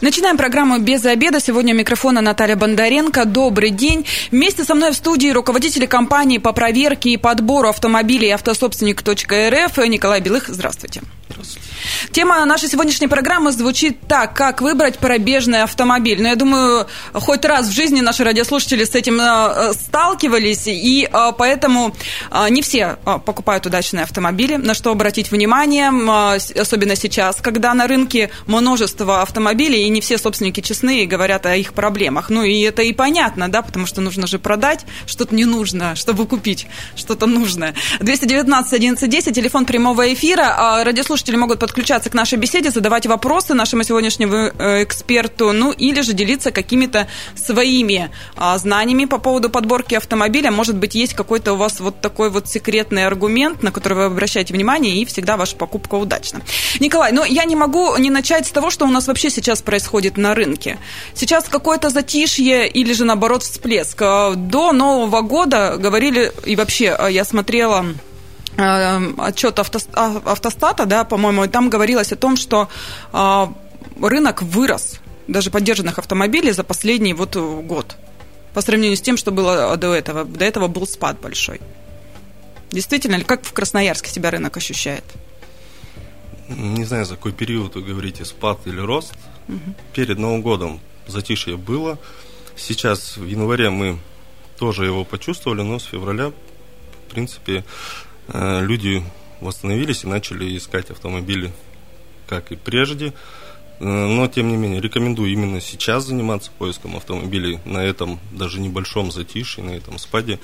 Начинаем 0.00 0.36
программу 0.36 0.78
«Без 0.78 1.04
обеда». 1.04 1.40
Сегодня 1.40 1.74
у 1.74 1.76
микрофона 1.76 2.20
Наталья 2.20 2.56
Бондаренко. 2.56 3.24
Добрый 3.24 3.70
день. 3.70 4.06
Вместе 4.30 4.64
со 4.64 4.74
мной 4.74 4.92
в 4.92 4.94
студии 4.94 5.28
руководители 5.28 5.86
компании 5.86 6.38
по 6.38 6.52
проверке 6.52 7.10
и 7.10 7.16
подбору 7.16 7.68
автомобилей 7.68 8.30
автособственник.рф 8.30 9.78
Николай 9.88 10.20
Белых. 10.20 10.48
Здравствуйте. 10.48 11.02
Здравствуйте. 11.28 11.68
Тема 12.12 12.44
нашей 12.44 12.68
сегодняшней 12.68 13.06
программы 13.06 13.52
звучит 13.52 14.00
так, 14.08 14.34
как 14.34 14.60
выбрать 14.60 14.98
пробежный 14.98 15.62
автомобиль. 15.62 16.20
Но 16.20 16.28
я 16.28 16.36
думаю, 16.36 16.86
хоть 17.12 17.44
раз 17.44 17.68
в 17.68 17.72
жизни 17.72 18.00
наши 18.00 18.24
радиослушатели 18.24 18.84
с 18.84 18.94
этим 18.94 19.20
э, 19.20 19.72
сталкивались, 19.74 20.66
и 20.66 21.08
э, 21.10 21.32
поэтому 21.36 21.94
э, 22.30 22.46
не 22.50 22.62
все 22.62 22.96
покупают 23.04 23.66
удачные 23.66 24.04
автомобили, 24.04 24.56
на 24.56 24.74
что 24.74 24.90
обратить 24.90 25.30
внимание, 25.30 25.90
особенно 26.60 26.96
сейчас, 26.96 27.36
когда 27.36 27.74
на 27.74 27.86
рынке 27.86 28.30
множество 28.46 29.22
автомобилей, 29.22 29.77
и 29.84 29.88
не 29.88 30.00
все 30.00 30.18
собственники 30.18 30.60
честные 30.60 31.06
говорят 31.06 31.46
о 31.46 31.56
их 31.56 31.72
проблемах. 31.72 32.30
Ну 32.30 32.42
и 32.42 32.60
это 32.60 32.82
и 32.82 32.92
понятно, 32.92 33.48
да, 33.48 33.62
потому 33.62 33.86
что 33.86 34.00
нужно 34.00 34.26
же 34.26 34.38
продать 34.38 34.84
что-то 35.06 35.34
не 35.34 35.44
нужно, 35.44 35.96
чтобы 35.96 36.26
купить 36.26 36.66
что-то 36.96 37.26
нужное. 37.26 37.74
219 38.00 38.72
11 38.72 39.10
10, 39.10 39.34
телефон 39.34 39.64
прямого 39.64 40.12
эфира. 40.12 40.54
А 40.56 40.84
радиослушатели 40.84 41.36
могут 41.36 41.60
подключаться 41.60 42.10
к 42.10 42.14
нашей 42.14 42.38
беседе, 42.38 42.70
задавать 42.70 43.06
вопросы 43.06 43.54
нашему 43.54 43.82
сегодняшнему 43.82 44.34
э, 44.34 44.82
эксперту, 44.82 45.52
ну 45.52 45.72
или 45.72 46.00
же 46.00 46.12
делиться 46.12 46.50
какими-то 46.50 47.08
своими 47.34 48.10
а, 48.36 48.56
знаниями 48.58 49.04
по 49.04 49.18
поводу 49.18 49.50
подборки 49.50 49.94
автомобиля. 49.94 50.50
Может 50.50 50.76
быть, 50.76 50.94
есть 50.94 51.14
какой-то 51.14 51.54
у 51.54 51.56
вас 51.56 51.80
вот 51.80 52.00
такой 52.00 52.30
вот 52.30 52.48
секретный 52.48 53.06
аргумент, 53.06 53.62
на 53.62 53.72
который 53.72 53.94
вы 53.94 54.04
обращаете 54.04 54.54
внимание, 54.54 54.96
и 54.96 55.04
всегда 55.04 55.36
ваша 55.36 55.56
покупка 55.56 55.94
удачна. 55.94 56.42
Николай, 56.80 57.12
ну 57.12 57.24
я 57.24 57.44
не 57.44 57.56
могу 57.56 57.96
не 57.96 58.10
начать 58.10 58.46
с 58.46 58.50
того, 58.50 58.70
что 58.70 58.86
у 58.86 58.90
нас 58.90 59.06
вообще 59.06 59.30
сейчас 59.30 59.62
происходит 59.68 60.16
на 60.16 60.34
рынке. 60.34 60.78
Сейчас 61.14 61.44
какое-то 61.44 61.90
затишье 61.90 62.66
или 62.66 62.94
же 62.94 63.04
наоборот 63.04 63.42
всплеск. 63.42 63.98
До 63.98 64.72
Нового 64.72 65.20
года 65.20 65.76
говорили, 65.76 66.32
и 66.46 66.56
вообще 66.56 66.96
э, 66.98 67.12
я 67.12 67.24
смотрела 67.24 67.84
Э, 68.58 68.98
отчет 69.18 69.58
а, 69.58 70.22
автостата, 70.24 70.84
да, 70.84 71.04
по-моему, 71.04 71.46
там 71.46 71.70
говорилось 71.70 72.12
о 72.12 72.16
том, 72.16 72.36
что 72.36 72.68
рынок 74.00 74.42
вырос 74.42 75.00
даже 75.28 75.50
поддержанных 75.50 75.98
автомобилей 75.98 76.52
за 76.52 76.64
последний 76.64 77.14
вот 77.14 77.36
год 77.36 77.96
по 78.54 78.60
сравнению 78.60 78.96
с 78.96 79.00
тем, 79.00 79.16
что 79.16 79.30
было 79.30 79.76
до 79.76 79.94
этого. 79.94 80.24
До 80.24 80.44
этого 80.44 80.66
был 80.66 80.86
спад 80.86 81.20
большой. 81.20 81.60
Действительно 82.72 83.16
ли, 83.16 83.24
как 83.24 83.44
в 83.44 83.52
Красноярске 83.52 84.10
себя 84.10 84.30
рынок 84.30 84.56
ощущает? 84.56 85.04
Не 86.48 86.84
знаю, 86.84 87.04
за 87.04 87.16
какой 87.16 87.32
период 87.32 87.74
вы 87.74 87.82
говорите, 87.82 88.24
спад 88.24 88.66
или 88.66 88.80
рост. 88.80 89.14
Угу. 89.48 89.74
Перед 89.94 90.18
Новым 90.18 90.42
годом 90.42 90.80
затишье 91.06 91.56
было. 91.56 91.98
Сейчас 92.56 93.16
в 93.16 93.26
январе 93.26 93.70
мы 93.70 93.98
тоже 94.58 94.84
его 94.84 95.04
почувствовали, 95.04 95.62
но 95.62 95.78
с 95.78 95.84
февраля, 95.84 96.30
в 96.30 97.10
принципе, 97.10 97.64
Э, 98.28 98.62
люди 98.62 99.02
восстановились 99.40 100.04
и 100.04 100.06
начали 100.06 100.56
искать 100.56 100.90
автомобили, 100.90 101.52
как 102.26 102.52
и 102.52 102.56
прежде. 102.56 103.14
Э, 103.80 103.84
но, 103.84 104.28
тем 104.28 104.48
не 104.48 104.56
менее, 104.56 104.80
рекомендую 104.80 105.32
именно 105.32 105.60
сейчас 105.60 106.04
заниматься 106.04 106.50
поиском 106.58 106.96
автомобилей 106.96 107.60
на 107.64 107.78
этом 107.78 108.20
даже 108.32 108.60
небольшом 108.60 109.10
затишье, 109.10 109.64
на 109.64 109.70
этом 109.70 109.98
спаде, 109.98 110.38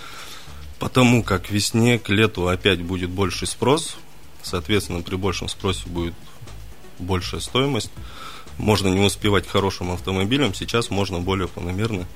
потому 0.78 1.22
как 1.22 1.50
весне 1.50 1.98
к 1.98 2.08
лету 2.08 2.48
опять 2.48 2.80
будет 2.80 3.10
больший 3.10 3.46
спрос, 3.46 3.96
соответственно, 4.44 5.02
при 5.02 5.16
большем 5.16 5.48
спросе 5.48 5.88
будет 5.88 6.14
большая 6.98 7.40
стоимость. 7.40 7.90
Можно 8.58 8.88
не 8.88 9.00
успевать 9.00 9.48
хорошим 9.48 9.90
автомобилем, 9.90 10.54
сейчас 10.54 10.90
можно 10.90 11.18
более 11.18 11.48
планомерно 11.48 12.06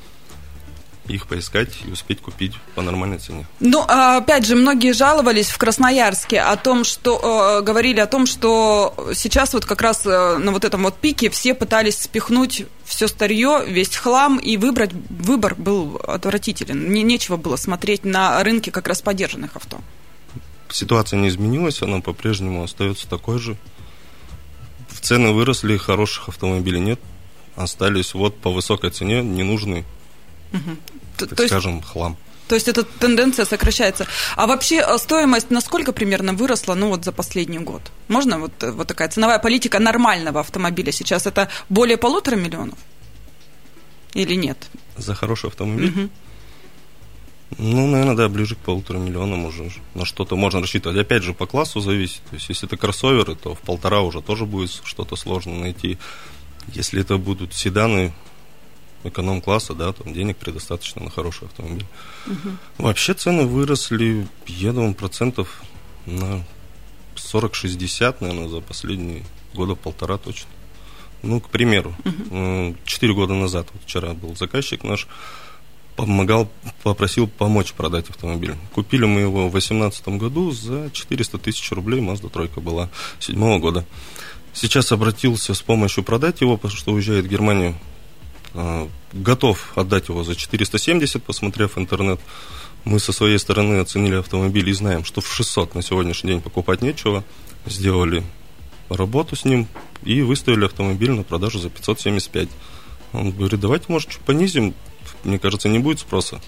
их 1.09 1.27
поискать 1.27 1.71
и 1.87 1.91
успеть 1.91 2.21
купить 2.21 2.53
по 2.75 2.83
нормальной 2.83 3.19
цене. 3.19 3.47
Ну, 3.61 3.85
а, 3.89 4.19
опять 4.19 4.47
же, 4.47 4.57
многие 4.57 4.93
жаловались 4.93 5.49
в 5.49 5.59
Красноярске 5.59 6.41
о 6.41 6.57
том, 6.57 6.85
что 6.85 7.63
говорили 7.63 8.01
о 8.01 8.07
том, 8.07 8.27
что 8.27 8.95
сейчас 9.15 9.55
вот 9.55 9.65
как 9.65 9.81
раз 9.81 10.05
э, 10.07 10.37
на 10.39 10.53
вот 10.53 10.65
этом 10.65 10.83
вот 10.83 10.97
пике 10.97 11.31
все 11.31 11.55
пытались 11.55 11.99
спихнуть 11.99 12.67
все 12.85 13.09
старье, 13.09 13.65
весь 13.67 13.97
хлам 13.97 14.37
и 14.39 14.57
выбрать 14.57 14.91
выбор 15.09 15.55
был 15.55 16.01
отвратителен. 16.07 16.91
Не, 16.91 17.03
нечего 17.03 17.37
было 17.37 17.57
смотреть 17.57 18.05
на 18.05 18.43
рынке 18.43 18.71
как 18.71 18.87
раз 18.87 19.03
подержанных 19.03 19.57
авто. 19.57 19.79
Ситуация 20.71 21.19
не 21.19 21.29
изменилась, 21.29 21.83
она 21.83 22.01
по-прежнему 22.01 22.63
остается 22.63 23.09
такой 23.09 23.39
же. 23.39 23.57
В 24.89 25.01
цены 25.01 25.33
выросли, 25.33 25.77
хороших 25.77 26.29
автомобилей 26.29 26.81
нет, 26.81 27.01
остались 27.57 28.15
вот 28.15 28.39
по 28.39 28.51
высокой 28.51 28.91
цене 28.91 29.23
ненужные. 29.23 29.85
Угу 30.53 30.77
так 31.27 31.37
то 31.37 31.47
скажем, 31.47 31.77
есть... 31.77 31.89
хлам. 31.89 32.17
То 32.47 32.55
есть 32.55 32.69
эта 32.69 32.83
тенденция 32.83 33.45
сокращается. 33.45 34.07
А 34.37 34.47
вообще 34.47 34.77
э, 34.77 34.99
стоимость 34.99 35.51
насколько 35.51 35.93
примерно 35.93 36.33
выросла, 36.33 36.75
ну 36.75 36.89
вот 36.89 37.05
за 37.05 37.13
последний 37.13 37.59
год? 37.59 37.83
Можно 38.09 38.39
вот, 38.39 38.63
э, 38.63 38.71
вот 38.71 38.89
такая 38.89 39.09
ценовая 39.09 39.39
политика 39.39 39.79
нормального 39.79 40.41
автомобиля 40.41 40.93
сейчас? 40.93 41.27
Это 41.27 41.49
более 41.69 41.99
полутора 41.99 42.37
миллионов? 42.37 42.79
Или 44.15 44.35
нет? 44.35 44.57
За 44.97 45.15
хороший 45.15 45.49
автомобиль? 45.51 45.91
Угу. 45.91 46.09
Ну, 47.57 47.87
наверное, 47.87 48.15
да, 48.15 48.29
ближе 48.29 48.57
к 48.57 48.59
полутора 48.59 48.99
миллионам 48.99 49.47
уже 49.47 49.71
на 49.95 50.05
что-то 50.05 50.37
можно 50.37 50.61
рассчитывать. 50.61 50.99
Опять 50.99 51.23
же, 51.23 51.33
по 51.33 51.47
классу 51.47 51.81
зависит. 51.81 52.21
То 52.29 52.35
есть, 52.37 52.49
если 52.51 52.69
это 52.69 52.77
кроссоверы, 52.77 53.35
то 53.37 53.55
в 53.55 53.61
полтора 53.61 54.03
уже 54.03 54.21
тоже 54.21 54.45
будет 54.45 54.71
что-то 54.85 55.17
сложно 55.17 55.55
найти. 55.55 55.97
Если 56.75 57.01
это 57.01 57.17
будут 57.17 57.55
седаны, 57.55 58.13
эконом-класса, 59.05 59.75
да, 59.75 59.93
там 59.93 60.13
денег 60.13 60.37
предостаточно 60.37 61.03
на 61.03 61.11
хороший 61.11 61.47
автомобиль. 61.47 61.87
Угу. 62.27 62.85
Вообще 62.87 63.15
цены 63.15 63.47
выросли, 63.47 64.27
я 64.47 64.73
думаю, 64.73 64.95
процентов 64.95 65.63
на 66.07 66.45
40-60, 67.15 68.17
наверное, 68.21 68.49
за 68.49 68.61
последние 68.61 69.25
года 69.55 69.75
полтора 69.75 70.19
точно. 70.19 70.49
Ну, 71.23 71.41
к 71.41 71.49
примеру, 71.49 71.95
угу. 72.05 72.77
года 73.15 73.35
назад, 73.35 73.69
вот 73.73 73.83
вчера 73.85 74.15
был 74.15 74.37
заказчик 74.37 74.85
наш, 74.85 75.09
помогал, 75.99 76.49
попросил 76.85 77.27
помочь 77.27 77.73
продать 77.73 78.09
автомобиль. 78.09 78.55
Купили 78.73 79.05
мы 79.05 79.23
его 79.23 79.49
в 79.49 79.51
2018 79.51 80.09
году 80.11 80.53
за 80.53 80.91
400 80.93 81.39
тысяч 81.39 81.73
рублей, 81.73 82.01
Mazda 82.01 82.31
тройка 82.31 82.61
была 82.61 82.89
седьмого 83.19 83.59
года. 83.59 83.85
Сейчас 84.53 84.93
обратился 84.93 85.55
с 85.55 85.61
помощью 85.61 86.05
продать 86.05 86.41
его, 86.41 86.57
потому 86.57 86.79
что 86.79 86.93
уезжает 86.93 87.25
в 87.25 87.29
Германию 87.29 87.75
а, 88.55 88.89
готов 89.13 89.73
отдать 89.77 90.09
его 90.09 90.23
за 90.23 90.37
470, 90.37 91.21
посмотрев 91.25 91.77
интернет. 91.77 92.21
Мы 92.85 93.01
со 93.01 93.13
своей 93.13 93.41
стороны 93.41 93.81
оценили 93.81 94.15
автомобиль 94.15 94.69
и 94.71 94.73
знаем, 94.73 95.05
что 95.05 95.21
в 95.21 95.27
600 95.27 95.75
на 95.75 95.83
сегодняшний 95.83 96.31
день 96.31 96.41
покупать 96.41 96.81
нечего. 96.81 97.25
Сделали 97.67 98.23
работу 98.89 99.35
с 99.35 99.45
ним 99.45 99.67
и 100.05 100.23
выставили 100.23 100.65
автомобиль 100.65 101.11
на 101.11 101.25
продажу 101.25 101.59
за 101.59 101.71
575. 101.71 102.49
Он 103.15 103.33
говорит, 103.33 103.59
давайте, 103.59 103.87
может, 103.89 104.11
чуть 104.11 104.21
понизим. 104.21 104.75
Мне 105.25 105.39
кажется, 105.39 105.69
не 105.69 105.79
будет 105.79 106.01
спроса. 106.01 106.41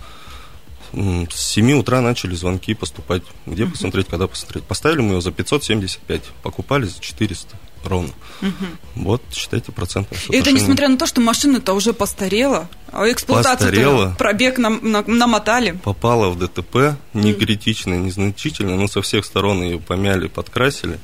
С 0.93 1.53
7 1.53 1.73
утра 1.73 2.01
начали 2.01 2.35
звонки 2.35 2.75
поступать. 2.75 3.23
Где 3.47 3.67
посмотреть, 3.67 4.09
когда 4.09 4.27
посмотреть. 4.27 4.65
Поставили 4.65 5.01
мы 5.01 5.15
ее 5.15 5.21
за 5.21 5.31
575, 5.31 6.23
покупали 6.43 6.87
за 6.87 7.01
400 7.01 7.57
ровно. 7.85 8.13
Угу. 8.43 8.51
Вот, 8.97 9.23
считайте 9.33 9.73
процентное 9.73 10.19
И 10.29 10.37
это 10.37 10.53
несмотря 10.53 10.89
на 10.89 10.97
то, 10.97 11.07
что 11.07 11.21
машина-то 11.21 11.73
уже 11.73 11.93
постарела, 11.93 12.69
а 12.93 13.11
эксплуатацию 13.11 14.15
пробег 14.19 14.59
нам, 14.59 14.81
на, 14.83 15.03
намотали. 15.03 15.73
Попала 15.83 16.29
в 16.29 16.39
ДТП, 16.39 16.97
не 17.15 17.33
критично, 17.33 17.95
незначительно, 17.95 18.77
но 18.77 18.89
со 18.89 19.03
всех 19.03 19.25
сторон 19.25 19.63
ее 19.63 19.79
помяли, 19.79 20.29
подкрасили. 20.29 20.99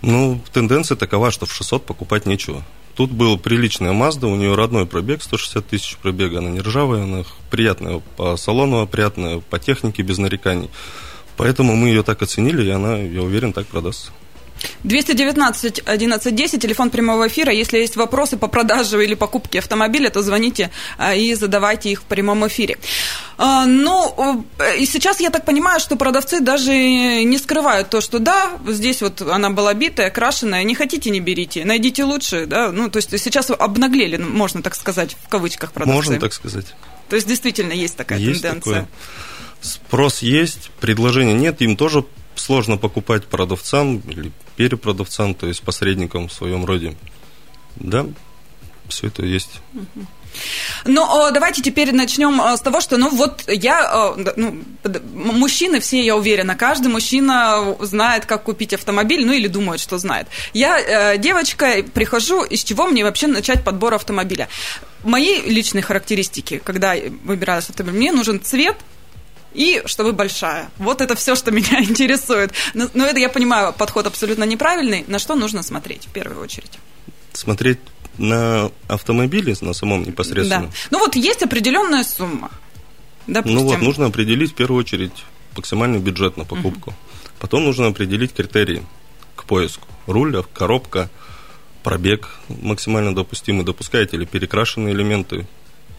Ну, 0.00 0.40
тенденция 0.52 0.96
такова, 0.96 1.30
что 1.30 1.46
в 1.46 1.54
600 1.54 1.86
покупать 1.86 2.26
нечего. 2.26 2.64
Тут 2.94 3.10
был 3.10 3.38
приличная 3.38 3.92
Mazda, 3.92 4.26
у 4.26 4.36
нее 4.36 4.54
родной 4.54 4.86
пробег, 4.86 5.22
160 5.22 5.66
тысяч 5.66 5.96
пробега, 5.96 6.38
она 6.38 6.50
не 6.50 6.60
ржавая, 6.60 7.04
она 7.04 7.24
приятная 7.50 8.02
по 8.16 8.36
салону, 8.36 8.86
приятная 8.86 9.40
по 9.40 9.58
технике, 9.58 10.02
без 10.02 10.18
нареканий. 10.18 10.70
Поэтому 11.38 11.74
мы 11.74 11.88
ее 11.88 12.02
так 12.02 12.20
оценили, 12.20 12.64
и 12.64 12.70
она, 12.70 12.98
я 12.98 13.22
уверен, 13.22 13.54
так 13.54 13.66
продастся. 13.66 14.12
219 14.84 15.82
11 15.84 16.34
10, 16.34 16.62
телефон 16.62 16.90
прямого 16.90 17.28
эфира. 17.28 17.52
Если 17.52 17.78
есть 17.78 17.96
вопросы 17.96 18.36
по 18.36 18.48
продаже 18.48 19.04
или 19.04 19.14
покупке 19.14 19.58
автомобиля, 19.58 20.10
то 20.10 20.22
звоните 20.22 20.70
а, 20.98 21.14
и 21.14 21.34
задавайте 21.34 21.90
их 21.90 22.02
в 22.02 22.04
прямом 22.04 22.46
эфире. 22.46 22.78
А, 23.38 23.66
ну, 23.66 24.44
и 24.78 24.86
сейчас 24.86 25.20
я 25.20 25.30
так 25.30 25.44
понимаю, 25.44 25.80
что 25.80 25.96
продавцы 25.96 26.40
даже 26.40 26.72
не 26.72 27.38
скрывают 27.38 27.90
то, 27.90 28.00
что 28.00 28.18
да, 28.18 28.52
здесь 28.68 29.02
вот 29.02 29.22
она 29.22 29.50
была 29.50 29.74
битая, 29.74 30.10
крашеная, 30.10 30.62
не 30.64 30.74
хотите, 30.74 31.10
не 31.10 31.20
берите, 31.20 31.64
найдите 31.64 32.04
лучше, 32.04 32.46
да, 32.46 32.70
ну, 32.70 32.90
то 32.90 32.98
есть 32.98 33.18
сейчас 33.18 33.50
обнаглели, 33.50 34.16
можно 34.16 34.62
так 34.62 34.74
сказать, 34.74 35.16
в 35.24 35.28
кавычках 35.28 35.72
продавцы. 35.72 35.94
Можно 35.94 36.20
так 36.20 36.32
сказать. 36.32 36.66
То 37.08 37.16
есть 37.16 37.28
действительно 37.28 37.72
есть 37.72 37.96
такая 37.96 38.18
есть 38.18 38.42
тенденция. 38.42 38.82
Такое. 38.82 38.88
Спрос 39.60 40.22
есть, 40.22 40.70
предложения 40.80 41.34
нет, 41.34 41.60
им 41.62 41.76
тоже 41.76 42.04
сложно 42.34 42.76
покупать 42.76 43.26
продавцам 43.26 43.98
или 44.08 44.32
перепродавцам, 44.62 45.34
то 45.34 45.48
есть 45.48 45.60
посредникам 45.62 46.28
в 46.28 46.32
своем 46.32 46.64
роде. 46.64 46.94
Да, 47.74 48.06
все 48.88 49.08
это 49.08 49.26
есть. 49.26 49.60
Ну, 50.84 51.30
давайте 51.32 51.62
теперь 51.62 51.92
начнем 51.92 52.40
с 52.40 52.60
того, 52.60 52.80
что, 52.80 52.96
ну, 52.96 53.10
вот 53.10 53.42
я, 53.48 54.14
ну, 54.36 54.62
мужчины 55.14 55.80
все, 55.80 56.00
я 56.04 56.16
уверена, 56.16 56.54
каждый 56.54 56.88
мужчина 56.88 57.76
знает, 57.80 58.24
как 58.24 58.44
купить 58.44 58.72
автомобиль, 58.72 59.26
ну, 59.26 59.32
или 59.32 59.48
думает, 59.48 59.80
что 59.80 59.98
знает. 59.98 60.28
Я 60.54 60.78
э, 60.78 61.18
девочка, 61.18 61.84
прихожу, 61.92 62.44
из 62.44 62.62
чего 62.62 62.86
мне 62.86 63.02
вообще 63.02 63.26
начать 63.26 63.64
подбор 63.64 63.94
автомобиля? 63.94 64.48
Мои 65.02 65.40
личные 65.42 65.82
характеристики, 65.82 66.62
когда 66.64 66.94
выбираю 67.24 67.58
автомобиль, 67.58 67.98
мне 67.98 68.12
нужен 68.12 68.40
цвет, 68.40 68.76
и 69.54 69.82
чтобы 69.86 70.12
большая. 70.12 70.70
Вот 70.78 71.00
это 71.00 71.14
все, 71.14 71.34
что 71.34 71.50
меня 71.50 71.80
интересует. 71.82 72.52
Но, 72.74 72.88
но 72.94 73.06
это, 73.06 73.18
я 73.18 73.28
понимаю, 73.28 73.72
подход 73.72 74.06
абсолютно 74.06 74.44
неправильный. 74.44 75.04
На 75.06 75.18
что 75.18 75.34
нужно 75.34 75.62
смотреть 75.62 76.06
в 76.06 76.12
первую 76.12 76.40
очередь? 76.40 76.72
Смотреть 77.32 77.78
на 78.18 78.70
автомобиле, 78.88 79.54
на 79.60 79.72
самом 79.72 80.02
непосредственно? 80.02 80.66
Да. 80.66 80.72
Ну 80.90 80.98
вот 80.98 81.16
есть 81.16 81.42
определенная 81.42 82.04
сумма. 82.04 82.50
Допустим. 83.26 83.60
Ну 83.60 83.66
вот, 83.66 83.80
нужно 83.80 84.06
определить 84.06 84.52
в 84.52 84.54
первую 84.54 84.80
очередь 84.80 85.24
максимальный 85.56 85.98
бюджет 85.98 86.36
на 86.36 86.44
покупку. 86.44 86.90
Угу. 86.90 86.96
Потом 87.38 87.64
нужно 87.64 87.88
определить 87.88 88.32
критерии 88.32 88.82
к 89.36 89.44
поиску. 89.44 89.86
Руль, 90.06 90.42
коробка, 90.54 91.10
пробег 91.82 92.28
максимально 92.48 93.14
допустимый, 93.14 93.64
допускаете 93.64 94.16
ли 94.16 94.26
перекрашенные 94.26 94.94
элементы, 94.94 95.46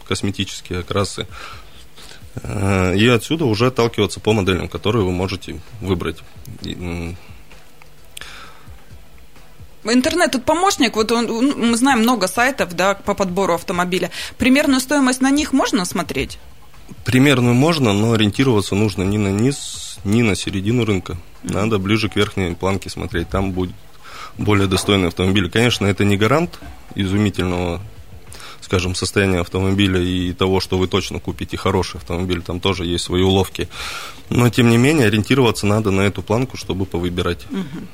косметические 0.06 0.80
окрасы. 0.80 1.26
Э, 2.42 2.94
и 2.96 3.06
отсюда 3.08 3.44
уже 3.44 3.66
отталкиваться 3.66 4.20
по 4.20 4.32
моделям, 4.32 4.68
которые 4.68 5.04
вы 5.04 5.12
можете 5.12 5.60
выбрать. 5.80 6.18
Интернет 9.84 10.32
тут 10.32 10.44
помощник, 10.44 10.96
вот 10.96 11.12
он, 11.12 11.26
мы 11.26 11.76
знаем 11.76 12.00
много 12.00 12.26
сайтов 12.26 12.74
да, 12.74 12.94
по 12.94 13.14
подбору 13.14 13.54
автомобиля. 13.54 14.10
Примерную 14.38 14.80
стоимость 14.80 15.20
на 15.20 15.30
них 15.30 15.52
можно 15.52 15.84
смотреть? 15.84 16.38
Примерную 17.04 17.54
можно, 17.54 17.92
но 17.92 18.12
ориентироваться 18.12 18.74
нужно 18.74 19.02
не 19.02 19.18
на 19.18 19.28
низ, 19.28 19.98
не 20.04 20.22
на 20.22 20.34
середину 20.34 20.86
рынка. 20.86 21.18
Надо 21.42 21.78
ближе 21.78 22.08
к 22.08 22.16
верхней 22.16 22.54
планке 22.54 22.88
смотреть, 22.88 23.28
там 23.28 23.52
будет 23.52 23.74
более 24.38 24.66
достойный 24.66 25.08
автомобиль. 25.08 25.50
Конечно, 25.50 25.86
это 25.86 26.04
не 26.04 26.16
гарант 26.16 26.58
изумительного 26.94 27.82
скажем, 28.64 28.94
состояния 28.94 29.40
автомобиля 29.40 30.00
и 30.00 30.32
того, 30.32 30.60
что 30.60 30.78
вы 30.78 30.88
точно 30.88 31.20
купите 31.20 31.56
хороший 31.56 31.98
автомобиль, 31.98 32.42
там 32.42 32.60
тоже 32.60 32.86
есть 32.86 33.04
свои 33.04 33.22
уловки. 33.22 33.68
Но, 34.30 34.48
тем 34.48 34.70
не 34.70 34.78
менее, 34.78 35.06
ориентироваться 35.06 35.66
надо 35.66 35.90
на 35.90 36.00
эту 36.00 36.22
планку, 36.22 36.56
чтобы 36.56 36.86
повыбирать. 36.86 37.44
Угу. 37.50 37.86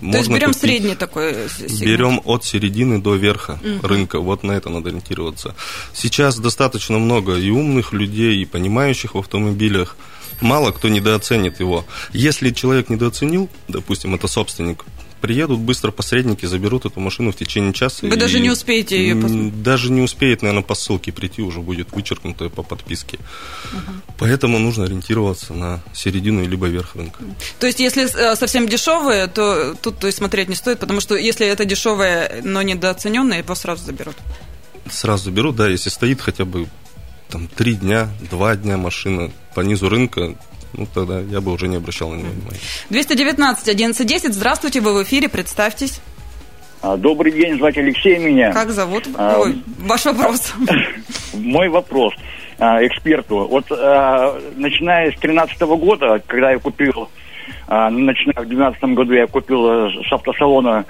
Можно 0.00 0.12
То 0.12 0.18
есть 0.18 0.30
берем 0.30 0.48
купить, 0.48 0.60
средний 0.60 0.94
такой 0.94 1.34
сегмент. 1.56 1.80
Берем 1.80 2.20
от 2.24 2.44
середины 2.44 3.00
до 3.00 3.14
верха 3.14 3.60
угу. 3.62 3.86
рынка, 3.86 4.18
вот 4.18 4.42
на 4.42 4.52
это 4.52 4.70
надо 4.70 4.88
ориентироваться. 4.88 5.54
Сейчас 5.92 6.38
достаточно 6.38 6.98
много 6.98 7.36
и 7.36 7.50
умных 7.50 7.92
людей, 7.92 8.42
и 8.42 8.44
понимающих 8.46 9.14
в 9.14 9.18
автомобилях. 9.18 9.96
Мало 10.40 10.72
кто 10.72 10.88
недооценит 10.88 11.60
его. 11.60 11.84
Если 12.12 12.50
человек 12.50 12.88
недооценил, 12.88 13.48
допустим, 13.68 14.14
это 14.14 14.26
собственник, 14.26 14.84
приедут 15.24 15.60
быстро 15.60 15.90
посредники, 15.90 16.44
заберут 16.44 16.84
эту 16.84 17.00
машину 17.00 17.32
в 17.32 17.36
течение 17.36 17.72
часа. 17.72 18.06
Вы 18.06 18.14
даже 18.18 18.40
не 18.40 18.50
успеете 18.50 18.98
ее 18.98 19.14
посмотреть? 19.14 19.62
Даже 19.62 19.90
не 19.90 20.02
успеет, 20.02 20.42
наверное, 20.42 20.62
по 20.62 20.74
ссылке 20.74 21.12
прийти, 21.12 21.40
уже 21.40 21.60
будет 21.60 21.92
вычеркнутая 21.92 22.50
по 22.50 22.62
подписке. 22.62 23.16
Угу. 23.72 23.92
Поэтому 24.18 24.58
нужно 24.58 24.84
ориентироваться 24.84 25.54
на 25.54 25.80
середину 25.94 26.46
либо 26.46 26.66
верх 26.66 26.94
рынка. 26.94 27.20
То 27.58 27.66
есть, 27.66 27.80
если 27.80 28.04
э, 28.04 28.36
совсем 28.36 28.68
дешевые, 28.68 29.26
то 29.26 29.74
тут 29.80 29.98
то 29.98 30.08
есть, 30.08 30.18
смотреть 30.18 30.50
не 30.50 30.56
стоит, 30.56 30.78
потому 30.78 31.00
что 31.00 31.16
если 31.16 31.46
это 31.46 31.64
дешевые, 31.64 32.42
но 32.44 32.60
недооцененные, 32.60 33.38
его 33.38 33.54
сразу 33.54 33.82
заберут. 33.82 34.16
Сразу 34.90 35.24
заберут, 35.24 35.56
да, 35.56 35.70
если 35.70 35.88
стоит 35.88 36.20
хотя 36.20 36.44
бы 36.44 36.68
там 37.30 37.48
три 37.48 37.76
дня, 37.76 38.10
два 38.30 38.56
дня 38.56 38.76
машина 38.76 39.32
по 39.54 39.62
низу 39.62 39.88
рынка, 39.88 40.34
ну, 40.76 40.86
тогда 40.92 41.20
я 41.20 41.40
бы 41.40 41.52
уже 41.52 41.68
не 41.68 41.76
обращал 41.76 42.10
на 42.10 42.16
него 42.16 42.30
внимания. 42.30 42.58
219 42.90 43.68
1110, 43.68 44.34
здравствуйте, 44.34 44.80
вы 44.80 44.94
в 44.94 45.02
эфире, 45.04 45.28
представьтесь. 45.28 46.00
А, 46.82 46.98
добрый 46.98 47.32
день, 47.32 47.56
звать 47.56 47.78
Алексей 47.78 48.18
меня. 48.18 48.52
Как 48.52 48.70
зовут? 48.70 49.04
А, 49.16 49.38
Ой, 49.40 49.62
ваш 49.78 50.04
вопрос. 50.04 50.52
Мой 51.32 51.70
вопрос 51.70 52.12
а, 52.58 52.84
эксперту. 52.86 53.46
Вот 53.48 53.70
начиная 53.70 55.10
с 55.10 55.20
2013 55.20 55.60
года, 55.62 56.22
когда 56.26 56.50
я 56.50 56.58
купил, 56.58 57.08
начиная 57.68 58.44
в 58.44 58.48
2012 58.48 58.82
году 58.94 59.12
я 59.14 59.26
купил 59.26 59.66
э, 59.66 59.88
с 60.08 60.12
автосалона 60.12 60.84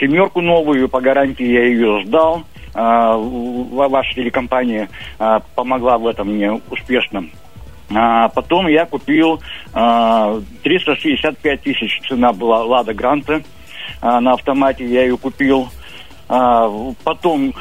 семерку 0.00 0.40
новую, 0.40 0.88
по 0.88 1.00
гарантии 1.00 1.46
я 1.46 1.64
ее 1.64 2.00
ждал. 2.02 2.44
Ваша 2.74 4.14
телекомпания 4.14 4.88
помогла 5.54 5.96
в 5.96 6.06
этом 6.06 6.28
мне 6.28 6.60
успешно. 6.70 7.24
А 7.94 8.28
потом 8.28 8.66
я 8.66 8.84
купил 8.84 9.40
а, 9.72 10.40
365 10.62 11.62
тысяч 11.62 12.00
цена 12.08 12.32
была 12.32 12.64
Лада 12.64 12.92
Гранта 12.92 13.42
а, 14.00 14.20
на 14.20 14.32
автомате, 14.32 14.84
я 14.86 15.02
ее 15.02 15.16
купил. 15.16 15.68
А, 16.28 16.68
потом 17.04 17.54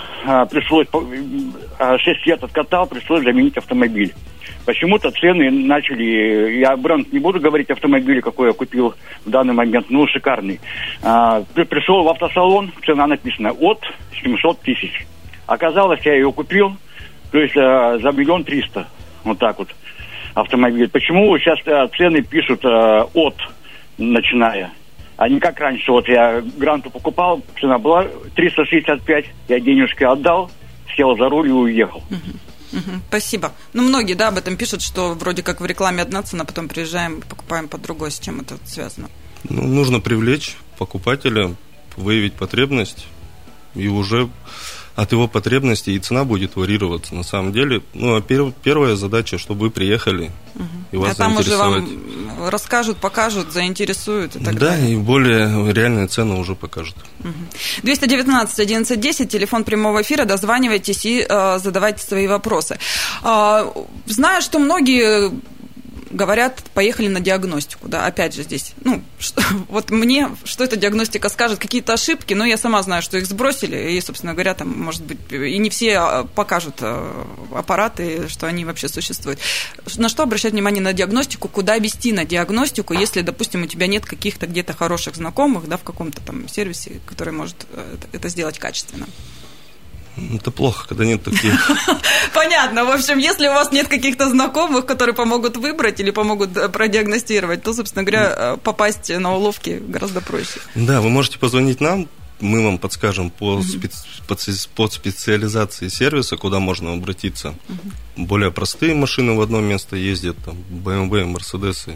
пришлось, 0.49 0.87
а, 1.77 1.97
6 1.97 2.25
лет 2.25 2.43
откатал, 2.43 2.87
пришлось 2.87 3.23
заменить 3.23 3.57
автомобиль. 3.57 4.13
Почему-то 4.65 5.11
цены 5.11 5.51
начали, 5.51 6.57
я 6.57 6.75
бренд 6.75 7.13
не 7.13 7.19
буду 7.19 7.39
говорить 7.39 7.69
автомобиль, 7.69 8.21
какой 8.21 8.47
я 8.47 8.53
купил 8.53 8.95
в 9.23 9.29
данный 9.29 9.53
момент, 9.53 9.87
ну, 9.89 10.07
шикарный. 10.07 10.59
А, 11.03 11.43
пришел 11.53 12.03
в 12.03 12.09
автосалон, 12.09 12.71
цена 12.83 13.05
написана 13.05 13.51
от 13.51 13.83
700 14.23 14.59
тысяч. 14.61 15.05
Оказалось, 15.45 16.03
я 16.03 16.15
ее 16.15 16.31
купил, 16.31 16.75
то 17.31 17.37
есть 17.37 17.53
за 17.53 18.11
миллион 18.11 18.43
триста, 18.43 18.87
вот 19.23 19.37
так 19.37 19.59
вот 19.59 19.67
автомобиль. 20.35 20.87
Почему 20.89 21.37
сейчас 21.39 21.57
э, 21.65 21.87
цены 21.97 22.21
пишут 22.21 22.63
э, 22.63 23.03
от, 23.13 23.35
начиная? 23.97 24.71
А 25.17 25.29
не 25.29 25.39
как 25.39 25.59
раньше. 25.59 25.91
Вот 25.91 26.07
я 26.07 26.43
гранту 26.57 26.91
покупал, 26.91 27.41
цена 27.59 27.79
была 27.79 28.05
365, 28.35 29.25
я 29.47 29.59
денежки 29.59 30.03
отдал, 30.03 30.51
сел 30.95 31.17
за 31.17 31.29
руль 31.29 31.47
и 31.47 31.51
уехал. 31.51 32.03
спасибо. 33.07 33.53
Ну, 33.73 33.83
многие, 33.83 34.13
да, 34.13 34.27
об 34.27 34.37
этом 34.37 34.57
пишут, 34.57 34.81
что 34.81 35.13
вроде 35.13 35.41
как 35.41 35.61
в 35.61 35.65
рекламе 35.65 36.01
одна 36.01 36.21
цена, 36.21 36.43
потом 36.43 36.67
приезжаем, 36.67 37.21
покупаем 37.21 37.69
по 37.69 37.77
другой. 37.77 38.11
С 38.11 38.19
чем 38.19 38.41
это 38.41 38.57
связано? 38.65 39.09
Ну, 39.49 39.63
нужно 39.63 40.01
привлечь 40.01 40.57
покупателя, 40.77 41.55
выявить 41.95 42.33
потребность 42.33 43.07
и 43.73 43.87
уже 43.87 44.29
от 44.95 45.11
его 45.11 45.27
потребностей 45.27 45.95
и 45.95 45.99
цена 45.99 46.23
будет 46.23 46.55
варьироваться 46.55 47.15
на 47.15 47.23
самом 47.23 47.51
деле. 47.51 47.81
Ну, 47.93 48.15
а 48.15 48.21
пер, 48.21 48.53
первая 48.63 48.95
задача, 48.95 49.37
чтобы 49.37 49.61
вы 49.61 49.71
приехали 49.71 50.31
угу. 50.55 50.63
и 50.91 50.97
вас 50.97 51.13
а 51.13 51.15
там 51.15 51.37
уже 51.37 51.57
вам 51.57 51.87
расскажут, 52.49 52.97
покажут, 52.97 53.51
заинтересуют 53.51 54.35
и 54.37 54.39
так 54.39 54.53
да, 54.53 54.67
далее. 54.71 54.87
Да, 54.87 54.93
и 54.93 54.95
более 54.95 55.73
реальная 55.73 56.07
цена 56.07 56.35
уже 56.35 56.55
покажут. 56.55 56.95
Угу. 57.19 57.33
219 57.83 58.59
1110, 58.59 59.29
телефон 59.29 59.63
прямого 59.65 60.01
эфира, 60.01 60.25
дозванивайтесь 60.25 61.05
и 61.05 61.25
э, 61.27 61.59
задавайте 61.59 62.05
свои 62.05 62.27
вопросы. 62.27 62.79
Э, 63.23 63.69
знаю, 64.05 64.41
что 64.41 64.59
многие 64.59 65.31
говорят, 66.15 66.63
поехали 66.73 67.07
на 67.07 67.19
диагностику, 67.19 67.87
да, 67.87 68.05
опять 68.05 68.33
же 68.33 68.43
здесь, 68.43 68.73
ну, 68.83 69.03
что, 69.19 69.41
вот 69.69 69.91
мне, 69.91 70.29
что 70.43 70.63
эта 70.63 70.75
диагностика 70.75 71.29
скажет, 71.29 71.59
какие-то 71.59 71.93
ошибки, 71.93 72.33
но 72.33 72.45
я 72.45 72.57
сама 72.57 72.81
знаю, 72.81 73.01
что 73.01 73.17
их 73.17 73.27
сбросили, 73.27 73.91
и, 73.91 74.01
собственно 74.01 74.33
говоря, 74.33 74.53
там, 74.53 74.69
может 74.69 75.03
быть, 75.03 75.19
и 75.31 75.57
не 75.57 75.69
все 75.69 75.97
а, 75.97 76.23
покажут 76.23 76.75
а, 76.81 77.27
аппараты, 77.53 78.27
что 78.29 78.47
они 78.47 78.65
вообще 78.65 78.87
существуют. 78.87 79.39
На 79.97 80.09
что 80.09 80.23
обращать 80.23 80.53
внимание 80.53 80.81
на 80.81 80.93
диагностику, 80.93 81.47
куда 81.49 81.77
вести 81.77 82.13
на 82.13 82.25
диагностику, 82.25 82.93
если, 82.93 83.21
допустим, 83.21 83.63
у 83.63 83.67
тебя 83.67 83.87
нет 83.87 84.05
каких-то 84.05 84.47
где-то 84.47 84.73
хороших 84.73 85.15
знакомых, 85.15 85.67
да, 85.67 85.77
в 85.77 85.83
каком-то 85.83 86.21
там 86.21 86.47
сервисе, 86.47 87.01
который 87.05 87.33
может 87.33 87.67
э, 87.71 87.97
это 88.13 88.29
сделать 88.29 88.57
качественно? 88.57 89.07
Это 90.33 90.51
плохо, 90.51 90.87
когда 90.87 91.05
нет 91.05 91.23
таких. 91.23 91.71
Понятно. 92.33 92.85
В 92.85 92.89
общем, 92.89 93.17
если 93.17 93.47
у 93.47 93.53
вас 93.53 93.71
нет 93.71 93.87
каких-то 93.87 94.29
знакомых, 94.29 94.85
которые 94.85 95.13
помогут 95.13 95.57
выбрать 95.57 95.99
или 95.99 96.11
помогут 96.11 96.55
э, 96.55 96.69
продиагностировать, 96.69 97.63
то, 97.63 97.73
собственно 97.73 98.03
говоря, 98.03 98.33
э, 98.35 98.57
попасть 98.63 99.09
на 99.09 99.35
уловки 99.35 99.81
гораздо 99.85 100.21
проще. 100.21 100.59
Да, 100.75 101.01
вы 101.01 101.09
можете 101.09 101.37
позвонить 101.37 101.81
нам, 101.81 102.07
мы 102.39 102.63
вам 102.63 102.77
подскажем 102.77 103.29
по, 103.29 103.61
специ... 103.61 104.69
под 104.75 104.93
специализации 104.93 105.87
сервиса, 105.87 106.37
куда 106.37 106.59
можно 106.59 106.93
обратиться. 106.93 107.55
Более 108.15 108.51
простые 108.51 108.93
машины 108.93 109.33
в 109.33 109.41
одно 109.41 109.61
место 109.61 109.95
ездят, 109.95 110.37
там, 110.45 110.57
BMW, 110.69 111.33
Mercedes 111.33 111.93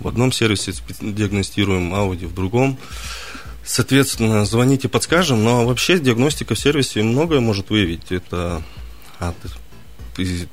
в 0.00 0.08
одном 0.08 0.32
сервисе 0.32 0.72
диагностируем, 1.00 1.94
Audi 1.94 2.26
в 2.26 2.34
другом. 2.34 2.78
Соответственно, 3.64 4.44
звоните, 4.44 4.88
подскажем. 4.88 5.42
Но 5.42 5.66
вообще 5.66 5.98
диагностика 5.98 6.54
в 6.54 6.58
сервисе 6.58 7.02
многое 7.02 7.40
может 7.40 7.70
выявить. 7.70 8.12
Это 8.12 8.62
от 9.18 9.36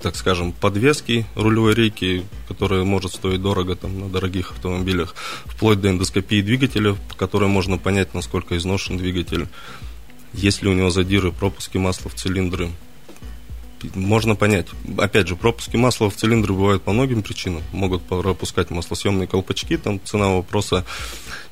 так 0.02 0.16
скажем, 0.16 0.54
подвески 0.54 1.26
рулевой 1.36 1.76
рейки, 1.76 2.26
которая 2.48 2.84
может 2.84 3.14
стоить 3.14 3.42
дорого 3.42 3.76
там, 3.76 4.00
на 4.00 4.10
дорогих 4.10 4.52
автомобилях, 4.52 5.14
вплоть 5.46 5.80
до 5.80 5.90
эндоскопии 5.90 6.42
двигателя, 6.42 6.96
по 7.10 7.16
которой 7.16 7.48
можно 7.48 7.78
понять, 7.78 8.14
насколько 8.14 8.58
изношен 8.58 8.98
двигатель, 8.98 9.48
есть 10.34 10.64
ли 10.64 10.70
у 10.70 10.74
него 10.74 10.90
задиры, 10.90 11.32
пропуски 11.32 11.78
масла 11.78 12.10
в 12.10 12.16
цилиндры, 12.16 12.70
можно 13.96 14.36
понять. 14.36 14.68
Опять 14.98 15.28
же, 15.28 15.36
пропуски 15.36 15.78
масла 15.78 16.10
в 16.10 16.16
цилиндры 16.16 16.54
бывают 16.54 16.84
по 16.84 16.92
многим 16.92 17.24
причинам. 17.24 17.64
Могут 17.72 18.04
пропускать 18.04 18.70
маслосъемные 18.70 19.28
колпачки, 19.28 19.78
там 19.78 20.00
цена 20.04 20.30
вопроса 20.30 20.86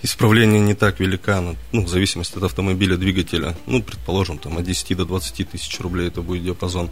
исправления 0.02 0.60
не 0.60 0.74
так 0.74 1.00
велика, 1.00 1.42
ну, 1.72 1.86
в 1.86 1.90
зависимости 1.90 2.38
от 2.38 2.44
автомобиля, 2.44 2.98
двигателя. 2.98 3.56
Ну, 3.66 3.82
предположим, 3.82 4.38
там 4.38 4.58
от 4.58 4.64
10 4.64 4.96
до 4.98 5.06
20 5.06 5.50
тысяч 5.50 5.80
рублей 5.80 6.08
это 6.08 6.22
будет 6.22 6.44
диапазон. 6.44 6.90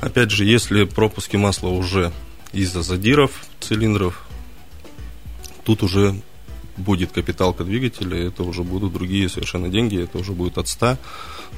Опять 0.00 0.30
же, 0.30 0.44
если 0.44 0.84
пропуски 0.84 1.36
масла 1.36 1.68
уже 1.68 2.12
из-за 2.52 2.82
задиров 2.82 3.32
цилиндров, 3.60 4.26
тут 5.64 5.82
уже 5.82 6.20
будет 6.76 7.12
капиталка 7.12 7.64
двигателя, 7.64 8.28
это 8.28 8.42
уже 8.42 8.62
будут 8.62 8.92
другие 8.92 9.28
совершенно 9.28 9.68
деньги, 9.68 10.02
это 10.02 10.18
уже 10.18 10.32
будет 10.32 10.58
от 10.58 10.68
100 10.68 10.98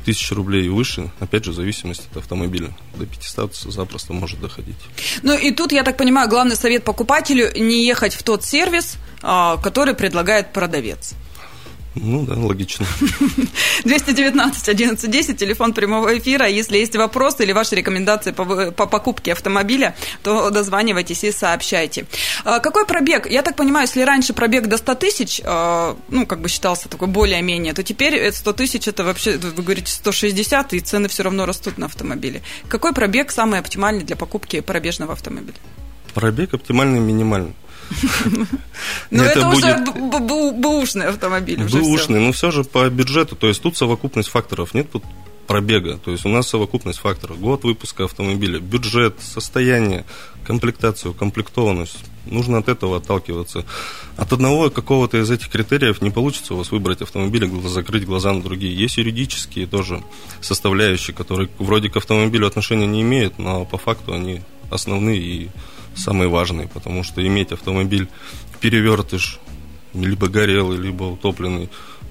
тысяч 0.09 0.33
рублей 0.33 0.65
и 0.65 0.69
выше, 0.71 1.11
опять 1.21 1.45
же, 1.45 1.51
в 1.51 1.55
зависимости 1.55 2.07
от 2.11 2.17
автомобиля. 2.17 2.71
До 2.95 3.05
500 3.05 3.55
запросто 3.55 4.15
может 4.15 4.41
доходить. 4.41 4.79
Ну 5.23 5.37
и 5.37 5.51
тут, 5.51 5.71
я 5.71 5.83
так 5.83 5.99
понимаю, 5.99 6.31
главный 6.31 6.57
совет 6.57 6.83
покупателю 6.83 7.53
не 7.55 7.85
ехать 7.85 8.15
в 8.15 8.23
тот 8.23 8.43
сервис, 8.43 8.97
а, 9.23 9.59
который 9.59 9.93
предлагает 9.93 10.55
продавец. 10.55 11.13
Ну 12.01 12.25
да, 12.25 12.35
логично. 12.35 12.87
219 13.85 14.69
11 14.69 15.11
10, 15.11 15.37
телефон 15.37 15.73
прямого 15.73 16.17
эфира. 16.19 16.47
Если 16.47 16.79
есть 16.79 16.97
вопросы 16.97 17.45
или 17.45 17.53
ваши 17.53 17.75
рекомендации 17.75 18.33
по, 18.33 18.71
по 18.71 18.87
покупке 18.87 19.33
автомобиля, 19.33 19.97
то 20.23 20.51
дозванивайтесь 20.51 21.25
и 21.25 21.33
сообщайте. 21.33 22.07
А, 22.45 22.61
какой 22.61 22.87
пробег? 22.87 23.29
Я 23.31 23.43
так 23.43 23.57
понимаю, 23.57 23.87
если 23.87 24.03
раньше 24.03 24.33
пробег 24.33 24.67
до 24.67 24.77
100 24.77 24.95
тысяч, 24.95 25.41
а, 25.45 25.97
ну, 26.09 26.27
как 26.27 26.41
бы 26.41 26.49
считался 26.49 26.89
такой 26.89 27.09
более-менее, 27.09 27.75
то 27.75 27.83
теперь 27.83 28.33
100 28.33 28.53
тысяч 28.53 28.89
это 28.89 29.05
вообще, 29.05 29.37
вы 29.37 29.63
говорите, 29.63 29.93
160, 29.93 30.75
и 30.75 30.81
цены 30.81 31.09
все 31.09 31.23
равно 31.23 31.47
растут 31.47 31.79
на 31.79 31.87
автомобиле. 31.87 32.43
Какой 32.69 32.93
пробег 32.93 33.31
самый 33.31 33.59
оптимальный 33.59 34.05
для 34.05 34.17
покупки 34.17 34.61
пробежного 34.61 35.13
автомобиля? 35.13 35.57
Пробег 36.15 36.55
оптимальный 36.55 37.01
минимальный. 37.01 37.55
Но 39.11 39.25
это, 39.25 39.41
это 39.41 39.49
уже 39.49 40.53
бэушный 40.53 41.07
автомобиль. 41.07 41.63
Бэушный, 41.63 42.21
но 42.21 42.33
все 42.33 42.51
же 42.51 42.65
по 42.65 42.89
бюджету, 42.89 43.37
то 43.37 43.47
есть 43.47 43.63
тут 43.63 43.77
совокупность 43.77 44.29
факторов, 44.29 44.75
нет 44.75 44.91
тут 44.91 45.05
пробега, 45.47 45.97
то 45.97 46.11
есть 46.11 46.27
у 46.27 46.29
нас 46.29 46.47
совокупность 46.47 46.99
факторов, 46.99 47.41
год 47.41 47.65
выпуска 47.65 48.05
автомобиля, 48.05 48.61
бюджет, 48.61 49.17
состояние, 49.21 50.05
комплектацию, 50.45 51.15
комплектованность. 51.15 51.99
Нужно 52.27 52.59
от 52.59 52.69
этого 52.69 52.99
отталкиваться. 52.99 53.65
От 54.19 54.33
одного 54.35 54.69
какого-то 54.69 55.17
из 55.17 55.31
этих 55.31 55.49
критериев 55.49 56.03
не 56.03 56.11
получится 56.11 56.53
у 56.53 56.59
вас 56.59 56.71
выбрать 56.71 57.01
автомобиль, 57.01 57.51
закрыть 57.67 58.05
глаза 58.05 58.35
на 58.35 58.43
другие. 58.43 58.77
Есть 58.77 58.99
юридические 58.99 59.67
тоже 59.67 60.03
составляющие, 60.43 61.17
которые 61.17 61.49
вроде 61.59 61.89
к 61.89 61.97
автомобилю 61.97 62.47
отношения 62.47 62.87
не 62.87 63.01
имеют, 63.01 63.39
но 63.39 63.65
по 63.65 63.79
факту 63.79 64.13
они 64.13 64.43
основные 64.71 65.19
и 65.19 65.49
самый 65.99 66.29
важный, 66.29 66.69
потому 66.69 67.03
что 67.03 67.27
иметь 67.27 67.53
автомобиль 67.53 68.09
перевертыш, 68.61 69.39
либо 69.95 70.29
горелый, 70.29 70.79
либо 70.79 71.05
утопленный, 71.05 71.69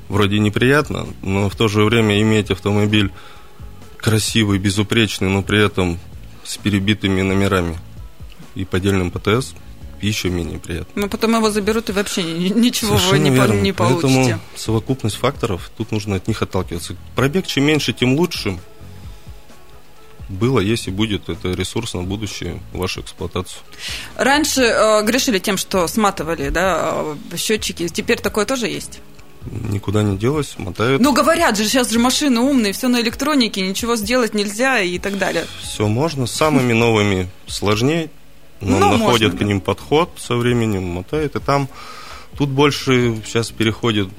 вроде 0.10 0.39
неприятно, 0.39 1.08
но 1.22 1.50
в 1.50 1.56
то 1.56 1.67
же 1.67 1.84
время 1.84 2.22
иметь 2.22 2.51
автомобиль 2.51 3.12
красивый, 3.98 4.60
безупречный, 4.60 5.29
но 5.29 5.41
при 5.41 5.63
этом 5.63 6.00
с 6.44 6.58
перебитыми 6.58 7.22
номерами 7.22 7.77
и 8.56 8.65
поддельным 8.65 9.12
ПТС 9.12 9.53
еще 10.01 10.29
менее 10.29 10.60
приятно. 10.60 11.01
Но 11.01 11.08
потом 11.08 11.36
его 11.36 11.50
заберут 11.50 11.89
и 11.89 11.91
вообще 11.91 12.24
ничего 12.24 12.98
Совершенно 12.98 13.48
вы 13.48 13.56
не, 13.56 13.62
не 13.62 13.72
получите. 13.74 14.08
Поэтому 14.08 14.39
совокупность 14.56 15.15
факторов, 15.15 15.72
тут 15.75 15.91
нужно 15.91 16.15
от 16.15 16.27
них 16.27 16.41
отталкиваться. 16.41 16.96
Пробег 17.15 17.48
чем 17.48 17.65
меньше, 17.65 17.94
тем 17.94 18.15
лучше 18.15 18.60
было, 20.29 20.60
есть 20.60 20.88
и 20.88 20.91
будет. 20.91 21.29
Это 21.29 21.53
ресурс 21.53 21.93
на 21.93 22.03
будущее, 22.03 22.62
вашу 22.74 23.01
эксплуатацию. 23.01 23.62
Раньше 24.15 24.62
э, 24.62 25.03
грешили 25.03 25.39
тем, 25.39 25.57
что 25.57 25.88
сматывали 25.88 26.50
да, 26.50 27.03
э, 27.31 27.38
счетчики. 27.38 27.88
Теперь 27.88 28.19
такое 28.19 28.46
тоже 28.46 28.67
есть? 28.67 29.00
Никуда 29.46 30.03
не 30.03 30.17
делось, 30.17 30.55
мотают. 30.57 31.01
Ну, 31.01 31.13
говорят 31.13 31.57
же, 31.57 31.65
сейчас 31.65 31.89
же 31.89 32.00
машины 32.00 32.41
умные, 32.41 32.74
все 32.74 32.89
на 32.89 33.00
электронике, 33.00 33.62
ничего 33.62 33.96
сделать 33.96 34.34
нельзя 34.34 34.81
и 34.81 35.00
так 35.00 35.17
далее. 35.17 35.46
Все 35.62 35.88
можно. 35.88 36.25
С 36.25 36.31
самыми 36.31 36.74
новыми 36.74 37.29
сложнее, 37.48 38.10
но, 38.60 38.79
но 38.79 38.98
находят 38.98 39.34
можно, 39.34 39.46
к 39.46 39.48
ним 39.48 39.62
подход 39.62 40.12
со 40.17 40.36
временем, 40.36 40.84
мотают. 40.84 41.36
И 41.38 41.39
там 41.39 41.69
тут 42.38 42.50
больше 42.50 43.22
сейчас 43.25 43.51
переходит 43.51 44.10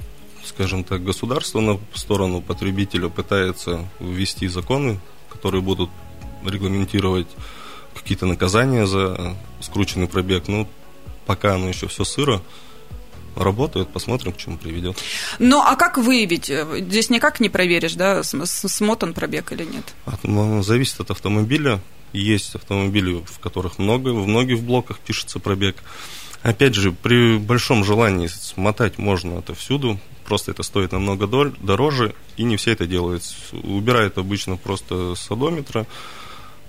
скажем 0.45 0.83
так, 0.83 1.03
государство 1.03 1.61
на 1.61 1.79
сторону 1.93 2.41
потребителя 2.41 3.07
пытается 3.07 3.87
ввести 3.99 4.47
законы 4.47 4.99
которые 5.39 5.61
будут 5.61 5.89
регламентировать 6.45 7.27
какие-то 7.95 8.25
наказания 8.25 8.85
за 8.85 9.37
скрученный 9.61 10.07
пробег. 10.07 10.43
Ну, 10.47 10.67
пока 11.25 11.55
оно 11.55 11.69
еще 11.69 11.87
все 11.87 12.03
сыро, 12.03 12.41
работает, 13.37 13.87
посмотрим, 13.87 14.33
к 14.33 14.37
чему 14.37 14.57
приведет. 14.57 14.97
Ну, 15.39 15.61
а 15.61 15.77
как 15.77 15.97
выявить? 15.97 16.47
Здесь 16.47 17.09
никак 17.09 17.39
не 17.39 17.47
проверишь, 17.47 17.93
да, 17.93 18.21
смотан 18.23 19.13
пробег 19.13 19.53
или 19.53 19.63
нет? 19.63 19.85
Ну, 20.23 20.61
зависит 20.61 20.99
от 20.99 21.11
автомобиля. 21.11 21.79
Есть 22.11 22.55
автомобили, 22.55 23.23
в 23.25 23.39
которых 23.39 23.79
много, 23.79 24.09
в 24.09 24.27
многих 24.27 24.59
блоках 24.59 24.99
пишется 24.99 25.39
пробег. 25.39 25.77
Опять 26.41 26.75
же, 26.75 26.91
при 26.91 27.37
большом 27.37 27.83
желании 27.83 28.27
смотать 28.27 28.97
можно 28.97 29.39
это 29.39 29.53
всюду, 29.53 29.99
просто 30.25 30.51
это 30.51 30.63
стоит 30.63 30.93
намного 30.93 31.27
дороже, 31.27 32.15
и 32.37 32.43
не 32.43 32.55
все 32.55 32.71
это 32.71 32.85
делают. 32.85 33.23
Убирают 33.51 34.17
обычно 34.17 34.55
просто 34.55 35.15
с 35.15 35.29
одометра, 35.29 35.85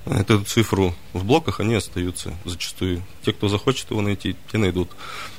эту 0.06 0.42
цифру 0.44 0.94
в 1.12 1.24
блоках, 1.24 1.60
они 1.60 1.74
остаются 1.74 2.34
зачастую. 2.44 3.02
Те, 3.24 3.32
кто 3.32 3.48
захочет 3.48 3.90
его 3.90 4.00
найти, 4.00 4.34
те 4.50 4.58
найдут. 4.58 4.90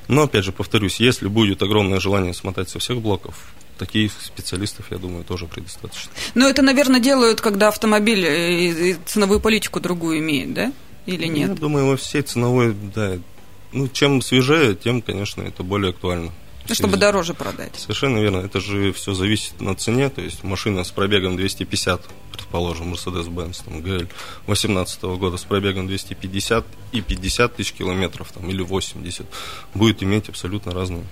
Но, 0.07 0.23
опять 0.23 0.45
же, 0.45 0.51
повторюсь, 0.51 1.00
если 1.00 1.27
будет 1.27 1.61
огромное 1.61 2.00
желание 2.00 2.33
смотать 2.33 2.69
со 2.69 2.79
всех 2.79 3.01
блоков, 3.01 3.35
таких 3.77 4.11
специалистов, 4.21 4.85
я 4.91 4.97
думаю, 4.97 5.23
тоже 5.23 5.47
предостаточно. 5.47 6.11
Но 6.35 6.47
это, 6.47 6.61
наверное, 6.61 7.00
делают, 7.00 7.41
когда 7.41 7.69
автомобиль 7.69 8.23
и 8.25 8.95
ценовую 9.05 9.39
политику 9.39 9.79
другую 9.79 10.19
имеет, 10.19 10.53
да? 10.53 10.71
Или 11.07 11.25
нет? 11.25 11.50
Я 11.50 11.55
думаю, 11.55 11.88
во 11.88 11.97
всей 11.97 12.21
ценовой, 12.21 12.75
да. 12.93 13.17
Ну, 13.73 13.87
чем 13.87 14.21
свежее, 14.21 14.75
тем, 14.75 15.01
конечно, 15.01 15.41
это 15.41 15.63
более 15.63 15.91
актуально. 15.91 16.31
Ну, 16.67 16.75
чтобы 16.75 16.97
дороже 16.97 17.33
продать. 17.33 17.75
Совершенно 17.75 18.19
верно. 18.19 18.37
Это 18.37 18.59
же 18.59 18.93
все 18.93 19.13
зависит 19.13 19.59
на 19.59 19.75
цене. 19.75 20.09
То 20.09 20.21
есть 20.21 20.43
машина 20.43 20.83
с 20.83 20.91
пробегом 20.91 21.35
250, 21.35 22.01
предположим, 22.31 22.93
Mercedes-Benz, 22.93 23.63
там, 23.65 23.79
GL 23.79 24.07
18 24.47 25.03
года 25.03 25.37
с 25.37 25.43
пробегом 25.43 25.87
250 25.87 26.65
и 26.91 27.01
50 27.01 27.55
тысяч 27.55 27.73
километров, 27.73 28.31
там, 28.31 28.49
или 28.49 28.61
80, 28.61 29.25
будет 29.73 30.03
иметь 30.03 30.29
абсолютно 30.29 30.71
разную 30.71 31.05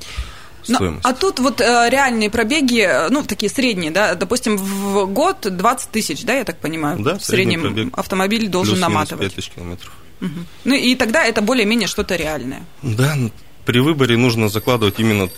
стоимость. 0.63 1.03
Ну, 1.03 1.09
а 1.09 1.13
тут 1.13 1.39
вот 1.39 1.61
э, 1.61 1.89
реальные 1.89 2.29
пробеги, 2.29 2.81
э, 2.81 3.09
ну, 3.09 3.23
такие 3.23 3.49
средние, 3.49 3.91
да, 3.91 4.15
допустим, 4.15 4.57
в 4.57 5.05
год 5.05 5.41
20 5.41 5.91
тысяч, 5.91 6.23
да, 6.23 6.33
я 6.33 6.43
так 6.43 6.57
понимаю? 6.57 6.99
Да, 6.99 7.17
в 7.17 7.23
среднем 7.23 7.61
пробег. 7.61 7.97
автомобиль 7.97 8.47
должен 8.47 8.75
Плюс 8.75 8.81
наматывать. 8.81 9.27
5 9.27 9.35
тысяч 9.35 9.51
километров. 9.51 9.91
Угу. 10.21 10.29
Ну, 10.65 10.75
и 10.75 10.95
тогда 10.95 11.25
это 11.25 11.41
более-менее 11.41 11.87
что-то 11.87 12.15
реальное. 12.15 12.63
Да, 12.81 13.15
при 13.65 13.79
выборе 13.79 14.17
нужно 14.17 14.49
закладывать 14.49 14.99
именно 14.99 15.29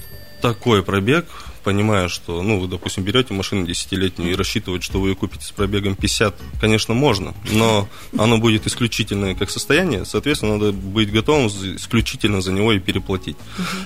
такой 0.41 0.83
пробег, 0.83 1.25
понимая, 1.63 2.07
что, 2.07 2.41
ну, 2.41 2.59
вы, 2.59 2.67
допустим, 2.67 3.03
берете 3.03 3.33
машину 3.33 3.65
десятилетнюю 3.65 4.31
и 4.31 4.35
рассчитывать, 4.35 4.83
что 4.83 4.99
вы 4.99 5.09
ее 5.09 5.15
купите 5.15 5.45
с 5.45 5.51
пробегом 5.51 5.95
50, 5.95 6.35
конечно, 6.59 6.93
можно, 6.93 7.33
но 7.51 7.87
оно 8.17 8.37
будет 8.37 8.67
исключительное 8.67 9.35
как 9.35 9.49
состояние, 9.49 10.05
соответственно, 10.05 10.57
надо 10.57 10.71
быть 10.71 11.11
готовым 11.11 11.47
исключительно 11.47 12.41
за 12.41 12.51
него 12.51 12.73
и 12.73 12.79
переплатить. 12.79 13.37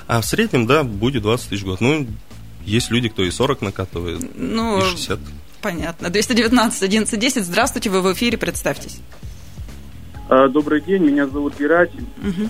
А 0.07 0.21
в 0.21 0.25
среднем, 0.25 0.65
да, 0.65 0.83
будет 0.83 1.23
20 1.23 1.49
тысяч 1.49 1.63
в 1.63 1.65
год. 1.65 1.81
Ну, 1.81 2.07
есть 2.65 2.91
люди, 2.91 3.09
кто 3.09 3.23
и 3.23 3.31
40 3.31 3.61
накатывает, 3.61 4.35
ну, 4.35 4.79
и 4.79 4.81
60. 4.81 5.19
Понятно. 5.61 6.09
219 6.09 6.83
11 6.83 7.19
10. 7.19 7.43
Здравствуйте, 7.43 7.89
вы 7.89 8.01
в 8.01 8.13
эфире, 8.13 8.37
представьтесь. 8.37 8.99
А, 10.29 10.47
добрый 10.47 10.81
день, 10.81 11.03
меня 11.03 11.27
зовут 11.27 11.57
Герасим. 11.57 12.07
Угу. 12.17 12.49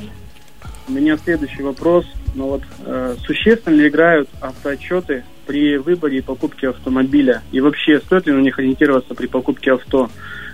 У 0.87 0.91
меня 0.91 1.17
следующий 1.17 1.63
вопрос. 1.63 2.05
Ну 2.35 2.47
вот, 2.47 2.63
э, 2.85 3.15
существенно 3.25 3.75
ли 3.75 3.87
играют 3.87 4.29
автоотчеты 4.39 5.23
при 5.47 5.77
выборе 5.77 6.19
и 6.19 6.21
покупке 6.21 6.69
автомобиля? 6.69 7.41
И 7.51 7.59
вообще, 7.59 7.99
стоит 7.99 8.27
ли 8.27 8.33
на 8.33 8.41
них 8.41 8.59
ориентироваться 8.59 9.15
при 9.15 9.27
покупке 9.27 9.71
авто? 9.71 10.09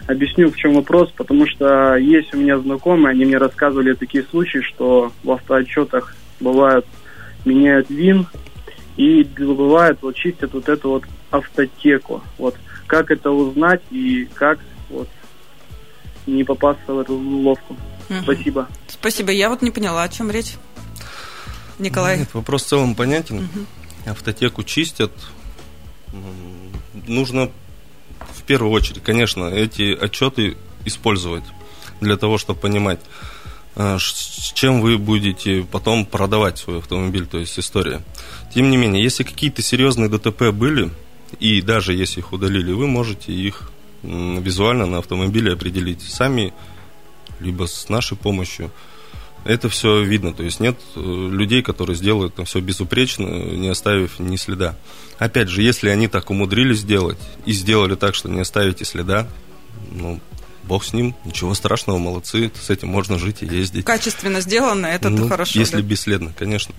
Объясню, 0.07 0.49
в 0.49 0.55
чем 0.55 0.73
вопрос, 0.75 1.11
потому 1.11 1.47
что 1.47 1.95
есть 1.95 2.33
у 2.33 2.37
меня 2.37 2.57
знакомые, 2.59 3.11
они 3.11 3.25
мне 3.25 3.37
рассказывали 3.37 3.93
такие 3.93 4.23
случаи, 4.23 4.59
что 4.59 5.11
в 5.23 5.31
автоотчетах 5.31 6.15
бывают, 6.39 6.85
меняют 7.45 7.89
ВИН 7.89 8.25
и 8.97 9.23
бывает, 9.37 9.99
вот 10.01 10.15
чистят 10.15 10.53
вот 10.53 10.69
эту 10.69 10.89
вот 10.89 11.03
автотеку. 11.29 12.21
Вот 12.37 12.55
как 12.87 13.11
это 13.11 13.31
узнать 13.31 13.81
и 13.91 14.27
как 14.33 14.59
вот 14.89 15.07
не 16.27 16.43
попасться 16.43 16.93
в 16.93 16.99
эту 16.99 17.15
ловку. 17.15 17.75
Спасибо. 18.23 18.67
Спасибо. 18.87 19.31
Я 19.31 19.49
вот 19.49 19.61
не 19.61 19.71
поняла, 19.71 20.03
о 20.03 20.09
чем 20.09 20.31
речь. 20.31 20.55
Николай. 21.79 22.19
Нет, 22.19 22.33
вопрос 22.33 22.63
в 22.63 22.67
целом 22.67 22.95
понятен. 22.95 23.47
Автотеку 24.05 24.63
чистят. 24.63 25.11
Нужно 27.07 27.51
в 28.33 28.43
первую 28.43 28.71
очередь, 28.71 29.03
конечно, 29.03 29.45
эти 29.45 29.95
отчеты 29.95 30.57
использовать 30.85 31.43
для 32.01 32.17
того, 32.17 32.37
чтобы 32.37 32.59
понимать, 32.59 32.99
э, 33.75 33.97
с 33.99 34.51
чем 34.53 34.81
вы 34.81 34.97
будете 34.97 35.63
потом 35.63 36.05
продавать 36.05 36.57
свой 36.57 36.79
автомобиль, 36.79 37.25
то 37.27 37.37
есть 37.37 37.57
история. 37.57 38.01
Тем 38.53 38.69
не 38.69 38.77
менее, 38.77 39.03
если 39.03 39.23
какие-то 39.23 39.61
серьезные 39.61 40.09
ДТП 40.09 40.51
были, 40.51 40.89
и 41.39 41.61
даже 41.61 41.93
если 41.93 42.19
их 42.19 42.33
удалили, 42.33 42.73
вы 42.73 42.87
можете 42.87 43.31
их 43.31 43.71
визуально 44.03 44.87
на 44.87 44.97
автомобиле 44.97 45.53
определить 45.53 46.01
сами, 46.01 46.53
либо 47.41 47.65
с 47.65 47.89
нашей 47.89 48.17
помощью. 48.17 48.71
Это 49.43 49.69
все 49.69 50.03
видно, 50.03 50.33
то 50.33 50.43
есть 50.43 50.59
нет 50.59 50.79
э, 50.95 50.99
людей, 50.99 51.63
которые 51.63 51.95
сделают 51.95 52.35
там 52.35 52.45
все 52.45 52.59
безупречно, 52.59 53.25
не 53.25 53.69
оставив 53.69 54.19
ни 54.19 54.35
следа. 54.35 54.75
Опять 55.17 55.49
же, 55.49 55.63
если 55.63 55.89
они 55.89 56.07
так 56.07 56.29
умудрились 56.29 56.79
сделать 56.79 57.17
и 57.45 57.51
сделали 57.51 57.95
так, 57.95 58.13
что 58.13 58.29
не 58.29 58.39
оставите 58.39 58.85
следа, 58.85 59.27
ну, 59.89 60.19
бог 60.63 60.83
с 60.83 60.93
ним, 60.93 61.15
ничего 61.25 61.53
страшного, 61.53 61.97
молодцы, 61.97 62.51
с 62.59 62.69
этим 62.69 62.89
можно 62.89 63.17
жить 63.17 63.41
и 63.41 63.45
ездить. 63.47 63.83
Качественно 63.83 64.41
сделано, 64.41 64.85
это 64.85 65.09
Ну, 65.09 65.27
хорошо. 65.27 65.59
Если 65.59 65.77
да. 65.77 65.81
бесследно, 65.81 66.33
конечно. 66.37 66.75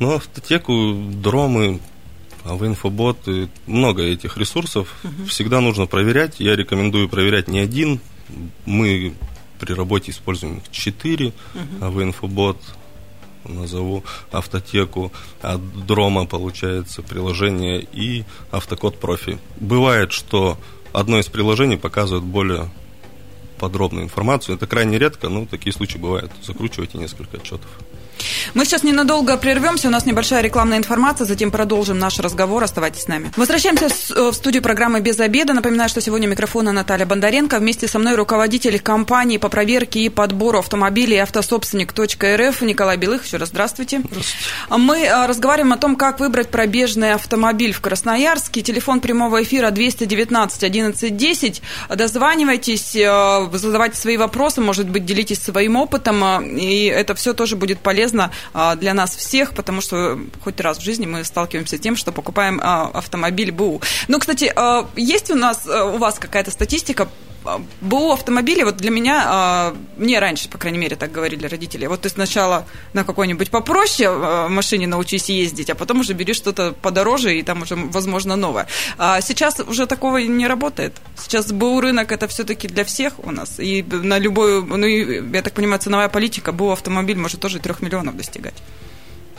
Но 0.00 0.16
автотеку, 0.16 0.94
дромы, 0.94 1.80
АВ-инфобот, 2.44 3.28
и 3.28 3.48
много 3.66 4.02
этих 4.02 4.36
ресурсов 4.36 4.94
всегда 5.28 5.60
нужно 5.60 5.86
проверять. 5.86 6.40
Я 6.40 6.56
рекомендую 6.56 7.08
проверять 7.08 7.48
не 7.48 7.60
один. 7.60 8.00
Мы 8.66 9.14
при 9.60 9.72
работе 9.74 10.10
используем 10.10 10.58
их 10.58 10.70
четыре. 10.70 11.32
АВ-инфобот, 11.80 12.56
назову, 13.44 14.02
автотеку, 14.32 15.12
от 15.40 15.86
дрома, 15.86 16.26
получается, 16.26 17.02
приложение 17.02 17.86
и 17.92 18.24
автокод 18.50 18.98
профи. 18.98 19.38
Бывает, 19.60 20.12
что 20.12 20.58
одно 20.92 21.18
из 21.18 21.26
приложений 21.26 21.76
показывает 21.76 22.24
более 22.24 22.70
подробную 23.58 24.04
информацию. 24.04 24.56
Это 24.56 24.66
крайне 24.66 24.98
редко, 24.98 25.28
но 25.28 25.46
такие 25.46 25.72
случаи 25.72 25.98
бывают. 25.98 26.32
Закручивайте 26.42 26.98
несколько 26.98 27.36
отчетов. 27.36 27.68
Мы 28.54 28.64
сейчас 28.64 28.82
ненадолго 28.82 29.36
прервемся, 29.36 29.88
у 29.88 29.90
нас 29.90 30.06
небольшая 30.06 30.42
рекламная 30.42 30.78
информация, 30.78 31.24
затем 31.24 31.50
продолжим 31.50 31.98
наш 31.98 32.18
разговор, 32.18 32.62
оставайтесь 32.62 33.02
с 33.02 33.08
нами. 33.08 33.30
Возвращаемся 33.36 33.86
э, 33.86 34.30
в 34.30 34.34
студию 34.34 34.62
программы 34.62 35.00
«Без 35.00 35.18
обеда». 35.20 35.52
Напоминаю, 35.52 35.88
что 35.88 36.00
сегодня 36.00 36.26
микрофона 36.26 36.72
Наталья 36.72 37.06
Бондаренко. 37.06 37.58
Вместе 37.58 37.88
со 37.88 37.98
мной 37.98 38.16
руководитель 38.16 38.78
компании 38.80 39.38
по 39.38 39.48
проверке 39.48 40.00
и 40.00 40.08
подбору 40.08 40.58
автомобилей 40.58 41.18
автособственник.рф 41.18 42.62
Николай 42.62 42.96
Белых. 42.96 43.24
Еще 43.24 43.36
раз 43.36 43.48
здравствуйте. 43.50 44.02
Мы 44.68 45.00
э, 45.02 45.26
разговариваем 45.26 45.72
о 45.72 45.76
том, 45.76 45.96
как 45.96 46.20
выбрать 46.20 46.50
пробежный 46.50 47.14
автомобиль 47.14 47.72
в 47.72 47.80
Красноярске. 47.80 48.62
Телефон 48.62 49.00
прямого 49.00 49.42
эфира 49.42 49.70
219 49.70 50.64
11 50.64 51.16
10. 51.16 51.62
Дозванивайтесь, 51.88 52.96
э, 52.96 53.48
задавайте 53.52 53.96
свои 53.96 54.16
вопросы, 54.16 54.60
может 54.60 54.88
быть, 54.88 55.04
делитесь 55.04 55.42
своим 55.42 55.76
опытом, 55.76 56.44
и 56.56 56.84
это 56.86 57.14
все 57.14 57.32
тоже 57.32 57.56
будет 57.56 57.80
полезно 57.80 58.09
э, 58.54 58.76
для 58.76 58.94
нас 58.94 59.14
всех, 59.14 59.54
потому 59.54 59.80
что 59.80 60.18
хоть 60.42 60.60
раз 60.60 60.78
в 60.78 60.82
жизни 60.82 61.06
мы 61.06 61.24
сталкиваемся 61.24 61.76
с 61.76 61.80
тем, 61.80 61.96
что 61.96 62.12
покупаем 62.12 62.58
э, 62.58 62.62
автомобиль 62.62 63.52
БУ. 63.52 63.80
Ну, 64.08 64.18
кстати, 64.18 64.52
э, 64.54 64.84
есть 64.96 65.30
у 65.30 65.34
нас, 65.34 65.66
у 65.66 65.98
вас 65.98 66.18
какая-то 66.18 66.50
статистика 66.50 67.04
а, 67.04 67.29
БУ 67.80 68.12
автомобилей, 68.12 68.64
вот 68.64 68.76
для 68.76 68.90
меня, 68.90 69.24
а, 69.26 69.76
мне 69.96 70.18
раньше, 70.18 70.48
по 70.48 70.58
крайней 70.58 70.78
мере, 70.78 70.96
так 70.96 71.12
говорили 71.12 71.46
родители, 71.46 71.86
вот 71.86 72.02
ты 72.02 72.08
сначала 72.08 72.66
на 72.92 73.04
какой-нибудь 73.04 73.50
попроще 73.50 74.08
а, 74.10 74.48
машине 74.48 74.86
научись 74.86 75.28
ездить, 75.28 75.70
а 75.70 75.74
потом 75.74 76.00
уже 76.00 76.12
бери 76.12 76.34
что-то 76.34 76.72
подороже, 76.72 77.38
и 77.38 77.42
там 77.42 77.62
уже, 77.62 77.76
возможно, 77.76 78.36
новое. 78.36 78.66
А 78.98 79.20
сейчас 79.20 79.60
уже 79.60 79.86
такого 79.86 80.18
не 80.18 80.46
работает. 80.46 80.94
Сейчас 81.18 81.52
БУ 81.52 81.80
рынок 81.80 82.12
это 82.12 82.28
все-таки 82.28 82.68
для 82.68 82.84
всех 82.84 83.14
у 83.24 83.30
нас, 83.30 83.58
и 83.58 83.82
на 83.82 84.18
любую, 84.18 84.64
ну, 84.64 84.86
я 84.86 85.42
так 85.42 85.54
понимаю, 85.54 85.80
ценовая 85.80 86.08
политика, 86.08 86.52
БУ 86.52 86.72
автомобиль 86.72 87.16
может 87.16 87.40
тоже 87.40 87.58
трех 87.58 87.82
миллионов 87.82 88.16
достигать. 88.16 88.54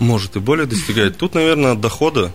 Может 0.01 0.35
и 0.35 0.39
более 0.39 0.65
достигает. 0.65 1.17
Тут, 1.17 1.35
наверное, 1.35 1.73
от 1.73 1.79
дохода 1.79 2.33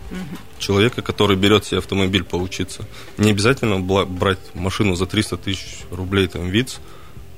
человека, 0.60 1.02
который 1.02 1.36
берет 1.36 1.64
себе 1.64 1.78
автомобиль 1.78 2.22
поучиться. 2.22 2.86
Не 3.18 3.32
обязательно 3.32 3.80
брать 3.80 4.38
машину 4.54 4.94
за 4.94 5.06
300 5.06 5.36
тысяч 5.36 5.80
рублей 5.90 6.28
там 6.28 6.48
ВИЦ, 6.48 6.78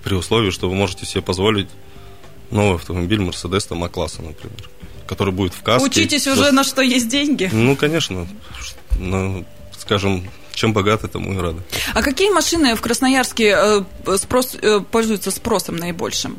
при 0.05 0.14
условии, 0.14 0.51
что 0.51 0.69
вы 0.69 0.75
можете 0.75 1.07
себе 1.07 1.23
позволить 1.23 1.69
новый 2.51 2.77
автомобиль 2.77 3.21
Мерседес 3.21 3.64
там 3.64 3.83
А-класса, 3.85 4.21
например, 4.21 4.69
который 5.07 5.33
будет 5.33 5.55
в 5.55 5.62
каске. 5.62 5.88
Учитесь 5.88 6.27
уже, 6.27 6.53
на 6.53 6.62
что 6.62 6.83
есть 6.83 7.09
деньги. 7.09 7.49
Ну, 7.51 7.75
конечно. 7.75 8.29
Ну, 8.99 9.47
скажем, 9.79 10.29
чем 10.53 10.75
богаты, 10.75 11.09
тому 11.09 11.33
и 11.33 11.38
рады. 11.38 11.62
А 11.95 12.03
какие 12.03 12.31
машины 12.31 12.77
в 12.77 12.83
Красноярске 12.83 13.57
э, 13.57 14.17
спрос, 14.19 14.59
э, 14.61 14.81
пользуются 14.81 15.31
спросом 15.31 15.77
наибольшим? 15.77 16.38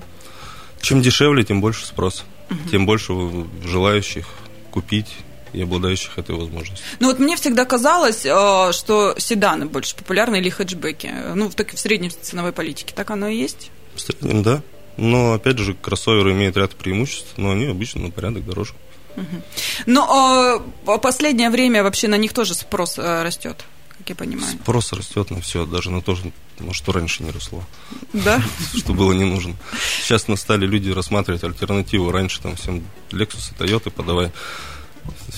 Чем 0.79 1.01
дешевле, 1.01 1.43
тем 1.43 1.59
больше 1.59 1.87
спрос. 1.87 2.23
Тем 2.71 2.85
больше 2.85 3.13
желающих 3.63 4.27
купить 4.71 5.15
и 5.53 5.61
обладающих 5.61 6.17
этой 6.17 6.35
возможностью. 6.35 6.85
Ну 6.99 7.07
вот 7.07 7.19
мне 7.19 7.35
всегда 7.35 7.65
казалось, 7.65 8.25
э, 8.25 8.71
что 8.71 9.15
седаны 9.17 9.65
больше 9.65 9.95
популярны 9.95 10.37
или 10.37 10.49
хэтчбеки. 10.49 11.11
Ну, 11.35 11.49
в, 11.49 11.55
так, 11.55 11.73
в 11.73 11.79
средней 11.79 12.09
ценовой 12.09 12.51
политике. 12.51 12.93
Так 12.95 13.09
оно 13.11 13.27
и 13.27 13.35
есть? 13.35 13.71
В 13.95 14.01
среднем, 14.01 14.43
да. 14.43 14.61
Но, 14.97 15.33
опять 15.33 15.57
же, 15.57 15.73
кроссоверы 15.73 16.33
имеют 16.33 16.57
ряд 16.57 16.75
преимуществ, 16.75 17.33
но 17.37 17.51
они 17.51 17.65
обычно 17.65 18.01
на 18.01 18.11
порядок 18.11 18.45
дороже. 18.45 18.73
Но 19.85 20.63
э, 20.85 20.97
последнее 20.99 21.49
время 21.49 21.83
вообще 21.83 22.07
на 22.07 22.15
них 22.15 22.33
тоже 22.33 22.53
спрос 22.53 22.97
э, 22.97 23.23
растет, 23.23 23.65
как 23.99 24.09
я 24.09 24.15
понимаю. 24.15 24.51
Спрос 24.61 24.91
растет 24.93 25.29
на 25.29 25.39
все, 25.41 25.65
даже 25.65 25.91
на 25.91 26.01
то, 26.01 26.15
что- 26.15 26.31
раньше 26.91 27.23
не 27.23 27.31
росло, 27.31 27.63
Да? 28.13 28.41
что 28.77 28.93
было 28.93 29.13
не 29.13 29.23
нужно. 29.25 29.55
Сейчас 30.01 30.27
стали 30.35 30.65
люди 30.65 30.89
рассматривать 30.89 31.43
альтернативу. 31.43 32.11
Раньше 32.11 32.41
там 32.41 32.55
всем 32.55 32.83
Lexus 33.11 33.51
и 33.51 33.61
Toyota 33.63 33.91
подавай. 33.91 34.31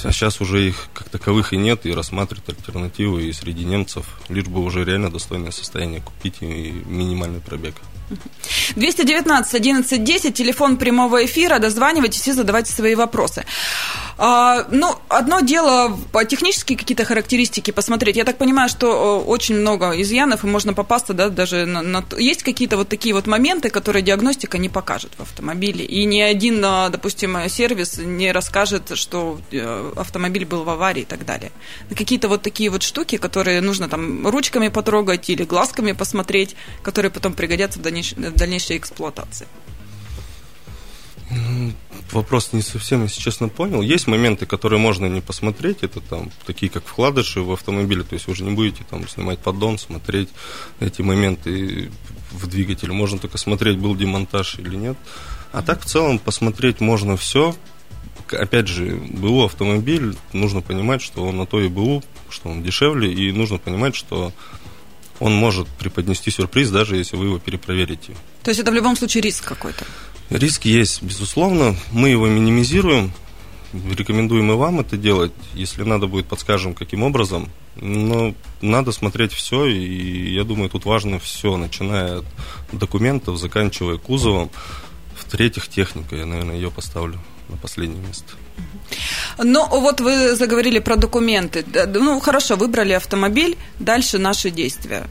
А 0.03 0.11
сейчас 0.11 0.41
уже 0.41 0.67
их 0.67 0.87
как 0.93 1.09
таковых 1.09 1.53
и 1.53 1.57
нет, 1.57 1.85
и 1.85 1.93
рассматривают 1.93 2.49
альтернативу 2.49 3.19
и 3.19 3.31
среди 3.33 3.63
немцев, 3.63 4.05
лишь 4.29 4.45
бы 4.47 4.63
уже 4.63 4.83
реально 4.83 5.11
достойное 5.11 5.51
состояние 5.51 6.01
купить 6.01 6.37
и 6.41 6.71
минимальный 6.85 7.39
пробег. 7.39 7.75
219 8.75 9.53
11 9.53 10.03
10, 10.03 10.33
телефон 10.33 10.77
прямого 10.77 11.25
эфира, 11.25 11.59
дозванивайтесь 11.59 12.27
и 12.27 12.31
задавайте 12.31 12.71
свои 12.71 12.95
вопросы. 12.95 13.45
А, 14.17 14.67
ну, 14.69 14.95
одно 15.09 15.39
дело 15.39 15.97
по 16.11 16.23
технические 16.25 16.77
какие-то 16.77 17.05
характеристики 17.05 17.71
посмотреть. 17.71 18.17
Я 18.17 18.23
так 18.23 18.37
понимаю, 18.37 18.69
что 18.69 19.23
э, 19.25 19.27
очень 19.27 19.55
много 19.55 19.99
изъянов, 20.01 20.43
и 20.43 20.47
можно 20.47 20.73
попасться, 20.73 21.13
да, 21.13 21.29
даже 21.29 21.65
на, 21.65 21.81
на- 21.81 22.05
Есть 22.17 22.43
какие-то 22.43 22.77
вот 22.77 22.87
такие 22.87 23.15
вот 23.15 23.25
моменты, 23.27 23.69
которые 23.69 24.03
диагностика 24.03 24.57
не 24.57 24.69
покажет 24.69 25.11
в 25.17 25.21
автомобиле. 25.21 25.85
И 25.85 26.05
ни 26.05 26.19
один, 26.21 26.63
э, 26.63 26.89
допустим, 26.89 27.37
сервис 27.49 27.97
не 27.97 28.31
расскажет, 28.31 28.91
что 28.95 29.39
э, 29.51 29.93
автомобиль 29.95 30.45
был 30.45 30.63
в 30.63 30.69
аварии 30.69 31.01
и 31.01 31.05
так 31.05 31.25
далее. 31.25 31.51
Какие-то 31.89 32.27
вот 32.27 32.41
такие 32.43 32.69
вот 32.69 32.83
штуки, 32.83 33.17
которые 33.17 33.61
нужно 33.61 33.89
там 33.89 34.27
ручками 34.27 34.67
потрогать 34.67 35.29
или 35.29 35.43
глазками 35.43 35.93
посмотреть, 35.93 36.55
которые 36.83 37.11
потом 37.11 37.33
пригодятся 37.33 37.79
в 37.79 37.81
дальнейшей, 38.01 38.31
в 38.31 38.35
дальнейшей 38.35 38.77
эксплуатации. 38.77 39.47
Вопрос 42.11 42.51
не 42.51 42.61
совсем, 42.61 43.03
если 43.03 43.21
честно, 43.21 43.47
понял. 43.47 43.81
Есть 43.81 44.07
моменты, 44.07 44.45
которые 44.45 44.79
можно 44.79 45.05
не 45.05 45.21
посмотреть. 45.21 45.77
Это 45.81 46.01
там 46.01 46.29
такие, 46.45 46.69
как 46.69 46.85
вкладыши 46.85 47.41
в 47.41 47.51
автомобиле. 47.51 48.03
То 48.03 48.15
есть 48.15 48.27
вы 48.27 48.35
же 48.35 48.43
не 48.43 48.51
будете 48.51 48.83
там 48.89 49.07
снимать 49.07 49.39
поддон, 49.39 49.77
смотреть 49.77 50.27
эти 50.81 51.01
моменты 51.01 51.89
в 52.31 52.47
двигателе. 52.47 52.91
Можно 52.91 53.17
только 53.17 53.37
смотреть, 53.37 53.77
был 53.77 53.95
демонтаж 53.95 54.55
или 54.59 54.75
нет. 54.75 54.97
А 55.53 55.61
так 55.61 55.81
в 55.81 55.85
целом 55.85 56.19
посмотреть 56.19 56.81
можно 56.81 57.15
все. 57.15 57.55
Опять 58.29 58.67
же, 58.67 58.95
БУ 58.95 59.45
автомобиль, 59.45 60.15
нужно 60.33 60.61
понимать, 60.61 61.01
что 61.01 61.23
он 61.25 61.37
на 61.37 61.45
то 61.45 61.61
и 61.61 61.69
БУ, 61.69 62.03
что 62.29 62.49
он 62.49 62.63
дешевле, 62.63 63.11
и 63.11 63.31
нужно 63.31 63.57
понимать, 63.57 63.95
что 63.95 64.33
он 65.21 65.33
может 65.33 65.67
преподнести 65.67 66.31
сюрприз, 66.31 66.71
даже 66.71 66.97
если 66.97 67.15
вы 67.15 67.25
его 67.25 67.37
перепроверите. 67.37 68.13
То 68.41 68.49
есть 68.49 68.59
это 68.59 68.71
в 68.71 68.73
любом 68.73 68.97
случае 68.97 69.21
риск 69.21 69.45
какой-то. 69.45 69.85
Риск 70.31 70.65
есть, 70.65 71.03
безусловно. 71.03 71.75
Мы 71.91 72.09
его 72.09 72.27
минимизируем. 72.27 73.13
Рекомендуем 73.71 74.51
и 74.51 74.55
вам 74.55 74.79
это 74.79 74.97
делать. 74.97 75.31
Если 75.53 75.83
надо 75.83 76.07
будет, 76.07 76.25
подскажем, 76.25 76.73
каким 76.73 77.03
образом. 77.03 77.51
Но 77.75 78.33
надо 78.61 78.91
смотреть 78.91 79.31
все, 79.31 79.67
и 79.67 80.33
я 80.33 80.43
думаю, 80.43 80.71
тут 80.71 80.85
важно 80.85 81.19
все, 81.19 81.55
начиная 81.55 82.19
от 82.19 82.25
документов, 82.71 83.37
заканчивая 83.37 83.97
кузовом. 83.97 84.49
В-третьих, 85.15 85.67
техника. 85.67 86.15
Я, 86.15 86.25
наверное, 86.25 86.55
ее 86.55 86.71
поставлю 86.71 87.19
на 87.47 87.57
последнее 87.57 88.01
место. 88.01 88.33
Ну, 89.37 89.67
вот 89.67 90.01
вы 90.01 90.35
заговорили 90.35 90.79
про 90.79 90.95
документы. 90.95 91.65
Ну, 91.93 92.19
хорошо, 92.19 92.55
выбрали 92.55 92.93
автомобиль, 92.93 93.57
дальше 93.79 94.17
наши 94.17 94.49
действия. 94.49 95.03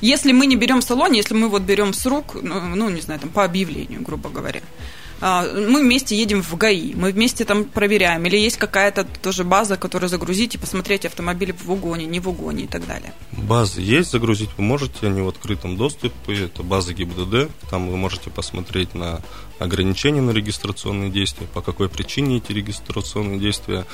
Если 0.00 0.32
мы 0.32 0.46
не 0.46 0.56
берем 0.56 0.80
в 0.80 0.84
салоне, 0.84 1.18
если 1.18 1.34
мы 1.34 1.48
вот 1.48 1.62
берем 1.62 1.92
с 1.94 2.04
рук, 2.06 2.36
ну, 2.42 2.60
ну 2.60 2.90
не 2.90 3.00
знаю, 3.00 3.20
там 3.20 3.30
по 3.30 3.44
объявлению, 3.44 4.02
грубо 4.02 4.28
говоря, 4.28 4.60
мы 5.20 5.82
вместе 5.82 6.16
едем 6.16 6.42
в 6.42 6.56
ГАИ, 6.56 6.94
мы 6.94 7.12
вместе 7.12 7.44
там 7.44 7.64
проверяем, 7.64 8.24
или 8.26 8.36
есть 8.36 8.56
какая-то 8.56 9.04
тоже 9.22 9.44
база, 9.44 9.76
которую 9.76 10.10
загрузить 10.10 10.54
и 10.54 10.58
посмотреть 10.58 11.06
автомобиль 11.06 11.52
в 11.52 11.70
угоне, 11.70 12.06
не 12.06 12.20
в 12.20 12.28
угоне 12.28 12.64
и 12.64 12.66
так 12.66 12.86
далее. 12.86 13.12
Базы 13.32 13.80
есть, 13.80 14.10
загрузить 14.10 14.50
вы 14.56 14.64
можете, 14.64 15.06
они 15.06 15.22
в 15.22 15.28
открытом 15.28 15.76
доступе, 15.76 16.44
это 16.44 16.62
база 16.62 16.92
ГИБДД, 16.92 17.50
там 17.70 17.88
вы 17.88 17.96
можете 17.96 18.30
посмотреть 18.30 18.94
на 18.94 19.20
ограничения 19.58 20.20
на 20.20 20.30
регистрационные 20.30 21.10
действия, 21.10 21.46
по 21.46 21.62
какой 21.62 21.88
причине 21.88 22.38
эти 22.38 22.52
регистрационные 22.52 23.38
действия 23.38 23.86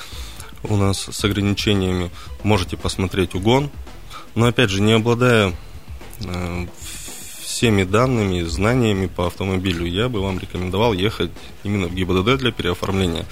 у 0.63 0.75
нас 0.75 1.07
с 1.11 1.23
ограничениями, 1.23 2.11
можете 2.43 2.77
посмотреть 2.77 3.35
угон, 3.35 3.69
но 4.35 4.47
опять 4.47 4.69
же, 4.69 4.81
не 4.81 4.93
обладая 4.93 5.53
э, 6.19 6.65
всеми 7.61 7.83
данными, 7.83 8.41
знаниями 8.41 9.05
по 9.05 9.27
автомобилю, 9.27 9.85
я 9.85 10.09
бы 10.09 10.19
вам 10.19 10.39
рекомендовал 10.39 10.93
ехать 10.93 11.29
именно 11.63 11.85
в 11.85 11.93
ГИБДД 11.93 12.39
для 12.39 12.51
переоформления. 12.51 13.27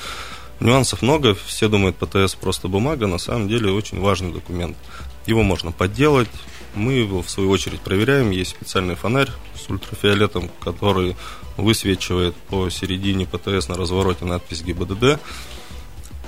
Нюансов 0.59 1.01
много, 1.01 1.33
все 1.33 1.67
думают, 1.67 1.95
ПТС 1.95 2.35
просто 2.35 2.67
бумага, 2.67 3.07
на 3.07 3.17
самом 3.17 3.47
деле 3.47 3.71
очень 3.71 3.99
важный 3.99 4.31
документ. 4.31 4.77
Его 5.25 5.41
можно 5.41 5.71
подделать, 5.71 6.29
мы 6.75 6.93
его 6.93 7.23
в 7.23 7.29
свою 7.31 7.49
очередь 7.49 7.79
проверяем, 7.79 8.29
есть 8.29 8.51
специальный 8.51 8.93
фонарь 8.93 9.31
с 9.55 9.67
ультрафиолетом, 9.67 10.51
который 10.63 11.15
высвечивает 11.57 12.35
по 12.35 12.69
середине 12.69 13.25
ПТС 13.25 13.67
на 13.67 13.77
развороте 13.77 14.25
надпись 14.25 14.61
ГИБДД. 14.61 15.19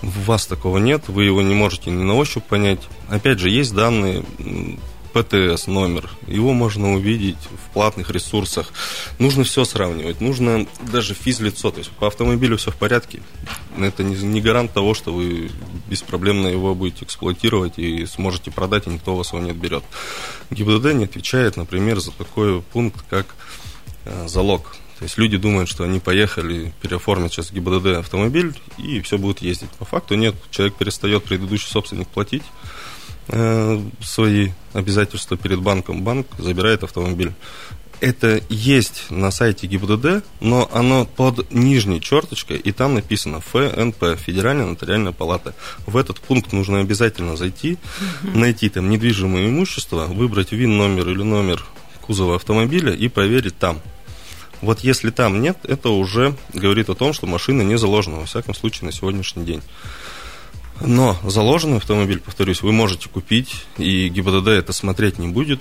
У 0.01 0.07
вас 0.25 0.47
такого 0.47 0.79
нет, 0.79 1.07
вы 1.07 1.25
его 1.25 1.43
не 1.43 1.53
можете 1.53 1.91
ни 1.91 2.01
на 2.01 2.15
ощупь 2.15 2.45
понять. 2.45 2.81
Опять 3.09 3.37
же, 3.37 3.51
есть 3.51 3.75
данные 3.75 4.25
ПТС 5.13 5.67
номер, 5.67 6.09
его 6.27 6.53
можно 6.53 6.93
увидеть 6.93 7.37
в 7.37 7.73
платных 7.73 8.09
ресурсах. 8.09 8.71
Нужно 9.19 9.43
все 9.43 9.65
сравнивать, 9.65 10.21
нужно 10.21 10.65
даже 10.91 11.13
физлицо, 11.13 11.71
то 11.71 11.79
есть 11.79 11.91
по 11.91 12.07
автомобилю 12.07 12.57
все 12.57 12.71
в 12.71 12.75
порядке. 12.75 13.21
Это 13.77 14.03
не, 14.03 14.15
не 14.15 14.41
гарант 14.41 14.73
того, 14.73 14.93
что 14.93 15.13
вы 15.13 15.51
беспроблемно 15.87 16.47
его 16.47 16.75
будете 16.75 17.05
эксплуатировать 17.05 17.77
и 17.77 18.05
сможете 18.05 18.51
продать, 18.51 18.87
и 18.87 18.89
никто 18.89 19.13
у 19.13 19.17
вас 19.17 19.33
его 19.33 19.41
не 19.41 19.51
отберет. 19.51 19.83
ГИБДД 20.49 20.93
не 20.93 21.05
отвечает, 21.05 21.57
например, 21.57 21.99
за 21.99 22.11
такой 22.11 22.61
пункт, 22.61 23.03
как 23.09 23.27
э, 24.05 24.27
залог. 24.27 24.75
То 25.01 25.05
есть 25.05 25.17
люди 25.17 25.35
думают, 25.35 25.67
что 25.67 25.83
они 25.83 25.99
поехали, 25.99 26.73
переоформить 26.79 27.33
сейчас 27.33 27.51
ГИБДД 27.51 27.97
автомобиль, 27.97 28.53
и 28.77 29.01
все 29.01 29.17
будет 29.17 29.41
ездить. 29.41 29.71
По 29.71 29.85
факту 29.85 30.13
нет, 30.13 30.35
человек 30.51 30.75
перестает 30.75 31.23
предыдущий 31.23 31.67
собственник 31.67 32.07
платить, 32.07 32.43
свои 33.27 34.51
обязательства 34.73 35.37
перед 35.37 35.59
банком, 35.61 36.03
банк 36.03 36.27
забирает 36.37 36.83
автомобиль. 36.83 37.33
Это 37.99 38.41
есть 38.49 39.11
на 39.11 39.29
сайте 39.29 39.67
ГИБДД, 39.67 40.25
но 40.39 40.67
оно 40.73 41.05
под 41.05 41.51
нижней 41.51 42.01
черточкой, 42.01 42.57
и 42.57 42.71
там 42.71 42.95
написано 42.95 43.41
ФНП, 43.41 44.17
Федеральная 44.17 44.65
нотариальная 44.65 45.11
палата. 45.11 45.53
В 45.85 45.95
этот 45.95 46.19
пункт 46.19 46.51
нужно 46.51 46.79
обязательно 46.79 47.37
зайти, 47.37 47.77
найти 48.23 48.69
там 48.69 48.89
недвижимое 48.89 49.49
имущество, 49.49 50.07
выбрать 50.07 50.51
ВИН-номер 50.51 51.09
или 51.09 51.21
номер 51.21 51.63
кузова 52.01 52.37
автомобиля 52.37 52.91
и 52.91 53.07
проверить 53.07 53.59
там. 53.59 53.79
Вот 54.61 54.79
если 54.79 55.11
там 55.11 55.39
нет, 55.39 55.59
это 55.63 55.89
уже 55.89 56.35
говорит 56.53 56.89
о 56.89 56.95
том, 56.95 57.13
что 57.13 57.27
машина 57.27 57.61
не 57.61 57.77
заложена, 57.77 58.17
во 58.17 58.25
всяком 58.25 58.55
случае, 58.55 58.87
на 58.87 58.91
сегодняшний 58.91 59.45
день. 59.45 59.61
Но 60.83 61.15
заложенный 61.23 61.77
автомобиль, 61.77 62.19
повторюсь, 62.19 62.61
вы 62.61 62.71
можете 62.71 63.09
купить, 63.09 63.65
и 63.77 64.09
ГИБДД 64.09 64.47
это 64.49 64.73
смотреть 64.73 65.19
не 65.19 65.27
будет. 65.27 65.59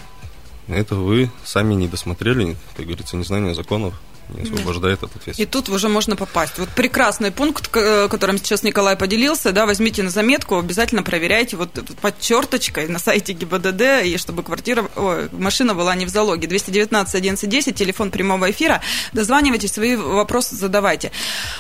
Это 0.67 0.95
вы 0.95 1.31
сами 1.45 1.75
не 1.75 1.89
досмотрели, 1.89 2.57
как 2.77 2.87
говорится, 2.87 3.17
незнание 3.17 3.55
законов 3.55 4.01
не 4.35 4.43
освобождает 4.43 5.03
от 5.03 5.11
ответственности. 5.11 5.43
И 5.43 5.47
тут 5.47 5.69
уже 5.69 5.89
можно 5.89 6.17
попасть. 6.17 6.59
Вот 6.59 6.69
прекрасный 6.71 7.31
пункт, 7.31 7.71
э, 7.75 8.09
которым 8.09 8.39
сейчас 8.39 8.63
Николай 8.63 8.97
поделился, 8.97 9.53
да, 9.53 9.67
возьмите 9.67 10.03
на 10.03 10.11
заметку, 10.11 10.59
обязательно 10.59 11.03
проверяйте 11.03 11.57
вот 11.57 11.71
под 12.01 12.21
черточкой 12.21 12.89
на 12.89 12.99
сайте 12.99 13.33
ГИБДД, 13.33 14.05
и 14.05 14.17
чтобы 14.17 14.43
квартира, 14.43 14.89
ой, 14.97 15.29
машина 15.33 15.75
была 15.75 15.95
не 15.95 16.07
в 16.07 16.09
залоге. 16.09 16.49
219 16.49 17.15
11 17.15 17.75
телефон 17.75 18.11
прямого 18.11 18.51
эфира. 18.51 18.81
Дозванивайтесь, 19.13 19.73
свои 19.73 19.97
вопросы 19.97 20.57
задавайте. 20.57 21.13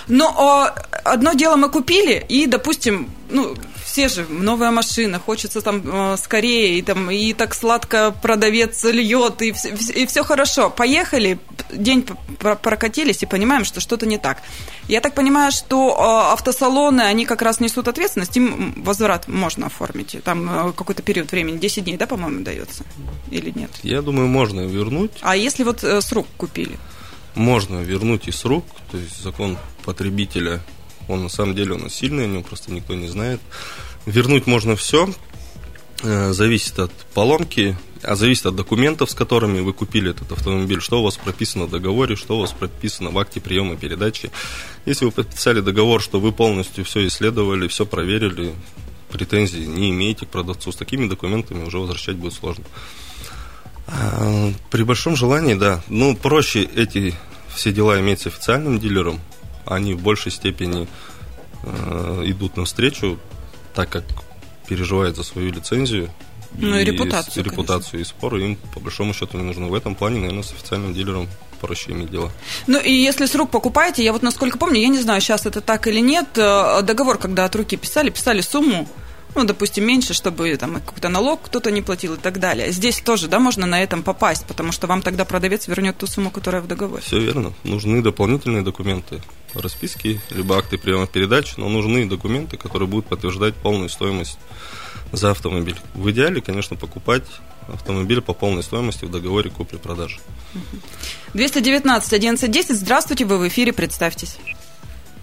Но 0.09 0.71
одно 1.05 1.33
дело 1.33 1.57
мы 1.57 1.69
купили, 1.69 2.25
и, 2.29 2.47
допустим, 2.47 3.11
ну, 3.31 3.57
все 3.91 4.09
же, 4.09 4.25
новая 4.29 4.71
машина, 4.71 5.19
хочется 5.19 5.61
там 5.61 5.83
э, 5.85 6.17
скорее, 6.17 6.79
и, 6.79 6.83
там, 6.83 7.11
и 7.11 7.33
так 7.33 7.55
сладко 7.55 8.15
продавец 8.23 8.85
льет, 8.85 9.43
и, 9.43 9.53
и 9.95 10.07
все 10.07 10.23
хорошо. 10.23 10.71
Поехали, 10.71 11.41
день 11.73 12.07
прокатились 12.39 13.25
и 13.25 13.27
понимаем, 13.27 13.65
что 13.65 13.81
что-то 13.81 14.07
не 14.07 14.17
так. 14.17 14.43
Я 14.87 15.01
так 15.01 15.15
понимаю, 15.15 15.51
что 15.51 15.91
э, 15.91 16.33
автосалоны, 16.33 17.01
они 17.01 17.27
как 17.27 17.43
раз 17.43 17.59
несут 17.59 17.89
ответственность, 17.89 18.37
им 18.37 18.75
возврат 18.77 19.27
можно 19.27 19.67
оформить, 19.67 20.17
там 20.23 20.69
э, 20.69 20.73
какой-то 20.73 21.03
период 21.03 21.33
времени, 21.33 21.59
10 21.59 21.85
дней, 21.85 21.97
да, 21.97 22.07
по-моему, 22.07 22.45
дается, 22.45 22.85
или 23.33 23.51
нет? 23.51 23.71
Я 23.83 24.03
думаю, 24.03 24.29
можно 24.29 24.61
вернуть. 24.61 25.11
А 25.23 25.35
если 25.35 25.65
вот 25.65 25.83
с 25.83 26.13
рук 26.13 26.29
купили? 26.37 26.79
Можно 27.35 27.79
вернуть 27.79 28.29
и 28.29 28.31
с 28.31 28.45
рук, 28.45 28.65
то 28.93 28.99
есть 28.99 29.21
закон 29.21 29.59
потребителя 29.85 30.61
он 31.11 31.25
на 31.25 31.29
самом 31.29 31.55
деле 31.55 31.73
у 31.73 31.79
нас 31.79 31.95
сильный, 31.95 32.25
о 32.25 32.29
нем 32.29 32.43
просто 32.43 32.73
никто 32.73 32.95
не 32.95 33.09
знает. 33.09 33.41
Вернуть 34.07 34.47
можно 34.47 34.77
все, 34.77 35.13
э, 36.03 36.33
зависит 36.33 36.79
от 36.79 36.93
поломки, 37.15 37.77
а 38.03 38.15
зависит 38.15 38.47
от 38.47 38.57
документов, 38.57 39.11
с 39.11 39.15
которыми 39.15 39.61
вы 39.61 39.73
купили 39.73 40.11
этот 40.11 40.33
автомобиль, 40.33 40.81
что 40.81 41.01
у 41.01 41.05
вас 41.05 41.17
прописано 41.17 41.67
в 41.67 41.71
договоре, 41.71 42.17
что 42.17 42.37
у 42.37 42.41
вас 42.41 42.53
прописано 42.53 43.11
в 43.11 43.19
акте 43.19 43.41
приема 43.41 43.77
передачи. 43.77 44.31
Если 44.87 45.05
вы 45.05 45.11
подписали 45.11 45.61
договор, 45.61 46.01
что 46.01 46.21
вы 46.21 46.33
полностью 46.33 46.85
все 46.85 47.07
исследовали, 47.07 47.69
все 47.69 47.85
проверили, 47.85 48.55
претензий 49.11 49.67
не 49.67 49.91
имеете 49.91 50.27
к 50.27 50.31
продавцу, 50.31 50.73
с 50.73 50.77
такими 50.77 51.09
документами 51.09 51.65
уже 51.65 51.79
возвращать 51.79 52.17
будет 52.17 52.33
сложно. 52.33 52.65
А, 53.87 54.53
при 54.71 54.83
большом 54.83 55.17
желании, 55.17 55.55
да. 55.55 55.83
Ну, 55.89 56.17
проще 56.17 56.63
эти 56.63 57.15
все 57.55 57.73
дела 57.73 58.01
иметь 58.01 58.21
с 58.21 58.27
официальным 58.27 58.79
дилером, 58.79 59.21
они 59.67 59.95
в 59.95 60.03
большей 60.03 60.33
степени 60.33 60.89
э, 61.63 62.23
идут 62.27 62.57
навстречу, 62.57 63.19
так 63.75 63.89
как 63.89 64.05
переживают 64.67 65.17
за 65.17 65.23
свою 65.23 65.53
лицензию. 65.53 66.11
Ну 66.59 66.77
и, 66.77 66.83
и 66.83 66.85
репутацию. 66.85 67.45
И, 67.45 67.49
репутацию 67.49 68.01
и 68.01 68.05
споры 68.05 68.43
им, 68.43 68.57
по 68.75 68.81
большому 68.81 69.15
счету, 69.15 69.39
не 69.39 69.45
нужны. 69.45 69.67
В 69.67 69.75
этом 69.75 69.95
плане, 69.95 70.21
наверное, 70.21 70.43
с 70.43 70.53
официальным 70.53 70.95
дилером 70.95 71.29
проще 71.61 71.93
иметь 71.93 72.11
дело. 72.11 72.33
Ну 72.67 72.81
и 72.81 72.91
если 72.91 73.27
с 73.27 73.35
рук 73.35 73.51
покупаете, 73.51 74.03
я 74.03 74.13
вот 74.13 74.23
насколько 74.23 74.59
помню, 74.59 74.81
я 74.81 74.89
не 74.89 74.99
знаю, 74.99 75.21
сейчас 75.21 75.47
это 75.47 75.61
так 75.61 75.87
или 75.87 76.01
нет, 76.01 76.27
э, 76.37 76.83
договор, 76.83 77.19
когда 77.19 77.45
от 77.45 77.55
руки 77.55 77.77
писали, 77.77 78.11
писали 78.11 78.41
сумму, 78.41 78.89
ну, 79.35 79.45
допустим, 79.45 79.85
меньше, 79.85 80.13
чтобы 80.13 80.57
там 80.57 80.75
какой-то 80.75 81.09
налог 81.09 81.43
кто-то 81.43 81.71
не 81.71 81.83
платил 81.83 82.15
и 82.15 82.17
так 82.17 82.41
далее. 82.41 82.73
Здесь 82.73 83.01
тоже, 83.01 83.29
да, 83.29 83.39
можно 83.39 83.67
на 83.67 83.83
этом 83.83 84.03
попасть, 84.03 84.45
потому 84.47 84.73
что 84.73 84.87
вам 84.87 85.03
тогда 85.03 85.25
продавец 85.25 85.69
вернет 85.69 85.97
ту 85.99 86.07
сумму, 86.07 86.31
которая 86.31 86.63
в 86.63 86.67
договоре. 86.67 87.03
Все 87.03 87.21
верно. 87.21 87.53
Нужны 87.63 88.03
дополнительные 88.03 88.63
документы, 88.63 89.23
расписки, 89.55 90.21
либо 90.31 90.57
акты 90.57 90.79
приема 90.79 91.07
передач, 91.07 91.57
но 91.57 91.69
нужны 91.69 92.09
документы, 92.09 92.57
которые 92.57 92.89
будут 92.89 93.07
подтверждать 93.07 93.55
полную 93.55 93.89
стоимость 93.89 94.39
за 95.13 95.31
автомобиль. 95.31 95.77
В 95.95 96.11
идеале, 96.11 96.41
конечно, 96.41 96.77
покупать 96.77 97.25
автомобиль 97.69 98.21
по 98.21 98.33
полной 98.33 98.63
стоимости 98.63 99.05
в 99.05 99.11
договоре 99.11 99.51
купли-продажи. 99.51 100.19
219 101.35 102.13
1110. 102.13 102.77
Здравствуйте, 102.77 103.25
вы 103.25 103.39
в 103.39 103.49
эфире, 103.49 103.73
представьтесь. 103.73 104.39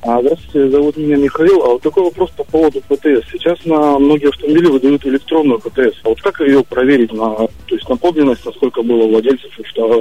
А, 0.02 0.22
здравствуйте, 0.22 0.70
зовут 0.70 0.96
меня 0.98 1.18
Михаил. 1.18 1.64
А 1.64 1.68
вот 1.70 1.82
такой 1.82 2.04
вопрос 2.04 2.30
по 2.32 2.44
поводу 2.44 2.82
ПТС. 2.82 3.30
Сейчас 3.32 3.58
на 3.66 3.98
многие 3.98 4.30
автомобили 4.30 4.68
выдают 4.68 5.06
электронную 5.06 5.60
ПТС. 5.60 6.00
А 6.04 6.10
вот 6.10 6.22
как 6.22 6.40
ее 6.42 6.64
проверить 6.64 7.12
на, 7.12 7.36
то 7.36 7.76
есть 7.76 7.90
на 7.90 7.98
подлинность, 7.98 8.46
насколько 8.46 8.84
было 8.84 9.08
владельцев 9.08 9.52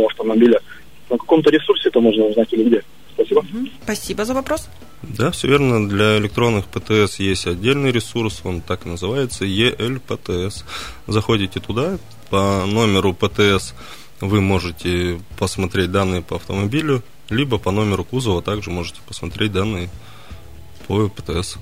автомобиля? 0.06 0.60
На 1.08 1.16
каком-то 1.16 1.50
ресурсе 1.50 1.88
это 1.88 2.00
можно 2.00 2.24
узнать 2.24 2.52
или 2.52 2.64
где? 2.64 2.82
Спасибо. 3.16 3.38
Угу. 3.40 3.68
Спасибо 3.82 4.24
за 4.24 4.34
вопрос. 4.34 4.68
Да, 5.02 5.30
все 5.30 5.48
верно. 5.48 5.88
Для 5.88 6.18
электронных 6.18 6.66
ПТС 6.66 7.18
есть 7.18 7.46
отдельный 7.46 7.92
ресурс, 7.92 8.40
он 8.44 8.60
так 8.60 8.86
и 8.86 8.88
называется, 8.88 9.44
ELPTS. 9.44 10.64
Заходите 11.06 11.60
туда, 11.60 11.98
по 12.30 12.64
номеру 12.66 13.14
ПТС 13.14 13.74
вы 14.20 14.40
можете 14.40 15.20
посмотреть 15.38 15.92
данные 15.92 16.22
по 16.22 16.36
автомобилю, 16.36 17.02
либо 17.28 17.58
по 17.58 17.70
номеру 17.70 18.04
кузова 18.04 18.42
также 18.42 18.70
можете 18.70 19.00
посмотреть 19.06 19.52
данные 19.52 19.90
по 20.86 21.08
ПТС. 21.08 21.56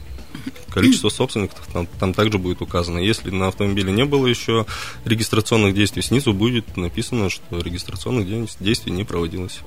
Количество 0.70 1.08
собственников 1.10 1.66
там, 1.72 1.86
там 1.86 2.14
также 2.14 2.38
будет 2.38 2.62
указано. 2.62 2.98
Если 2.98 3.30
на 3.30 3.48
автомобиле 3.48 3.92
не 3.92 4.04
было 4.04 4.26
еще 4.26 4.66
регистрационных 5.04 5.74
действий, 5.74 6.02
снизу 6.02 6.32
будет 6.32 6.76
написано, 6.76 7.30
что 7.30 7.60
регистрационных 7.60 8.26
действий 8.60 8.92
не 8.92 9.04
проводилось. 9.04 9.60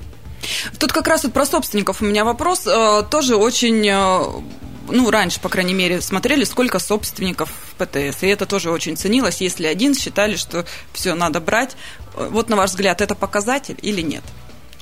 Тут 0.79 0.91
как 0.91 1.07
раз 1.07 1.23
вот 1.23 1.33
про 1.33 1.45
собственников 1.45 2.01
у 2.01 2.05
меня 2.05 2.25
вопрос. 2.25 2.67
Э, 2.67 3.03
тоже 3.09 3.35
очень 3.35 3.87
э, 3.87 4.41
ну, 4.89 5.09
раньше, 5.11 5.39
по 5.39 5.49
крайней 5.49 5.73
мере, 5.73 6.01
смотрели, 6.01 6.43
сколько 6.43 6.79
собственников 6.79 7.49
в 7.49 7.75
ПТС. 7.75 8.23
И 8.23 8.27
это 8.27 8.45
тоже 8.45 8.71
очень 8.71 8.97
ценилось. 8.97 9.41
Если 9.41 9.65
один, 9.65 9.93
считали, 9.95 10.35
что 10.35 10.65
все 10.93 11.15
надо 11.15 11.39
брать. 11.39 11.75
Вот 12.15 12.49
на 12.49 12.55
ваш 12.55 12.71
взгляд, 12.71 13.01
это 13.01 13.15
показатель 13.15 13.77
или 13.81 14.01
нет? 14.01 14.23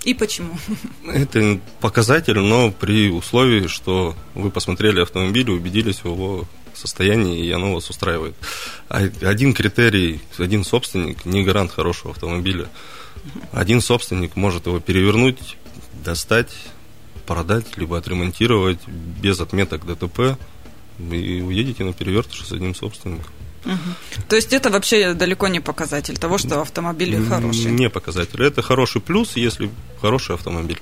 И 0.03 0.13
почему? 0.13 0.55
Это 1.07 1.59
показатель, 1.81 2.37
но 2.37 2.71
при 2.71 3.09
условии, 3.09 3.65
что 3.65 4.15
вы 4.35 4.51
посмотрели 4.51 5.01
автомобиль 5.01 5.49
и 5.49 5.53
убедились 5.53 6.03
в 6.03 6.05
его 6.05 6.45
состоянии, 6.75 7.43
и 7.43 7.51
оно 7.51 7.73
вас 7.73 7.89
устраивает. 7.89 8.35
А 8.87 8.97
один 9.23 9.55
критерий, 9.55 10.21
один 10.37 10.63
собственник 10.63 11.25
не 11.25 11.43
гарант 11.43 11.71
хорошего 11.71 12.11
автомобиля. 12.11 12.67
Один 13.51 13.81
собственник 13.81 14.35
может 14.35 14.67
его 14.67 14.79
перевернуть, 14.79 15.57
достать, 16.03 16.53
продать, 17.25 17.77
либо 17.77 17.97
отремонтировать 17.97 18.79
без 18.87 19.39
отметок 19.39 19.85
ДТП, 19.85 20.37
и 20.99 21.41
уедете 21.41 21.83
на 21.83 21.93
перевертыше 21.93 22.45
с 22.45 22.51
одним 22.51 22.73
собственником. 22.75 23.31
Угу. 23.65 24.21
То 24.29 24.35
есть 24.35 24.53
это 24.53 24.69
вообще 24.69 25.13
далеко 25.13 25.47
не 25.47 25.59
показатель 25.59 26.17
того, 26.17 26.37
что 26.37 26.61
автомобиль 26.61 27.25
хороший? 27.25 27.71
Не 27.71 27.89
показатель. 27.89 28.41
Это 28.43 28.61
хороший 28.61 29.01
плюс, 29.01 29.35
если 29.35 29.69
хороший 29.99 30.35
автомобиль. 30.35 30.79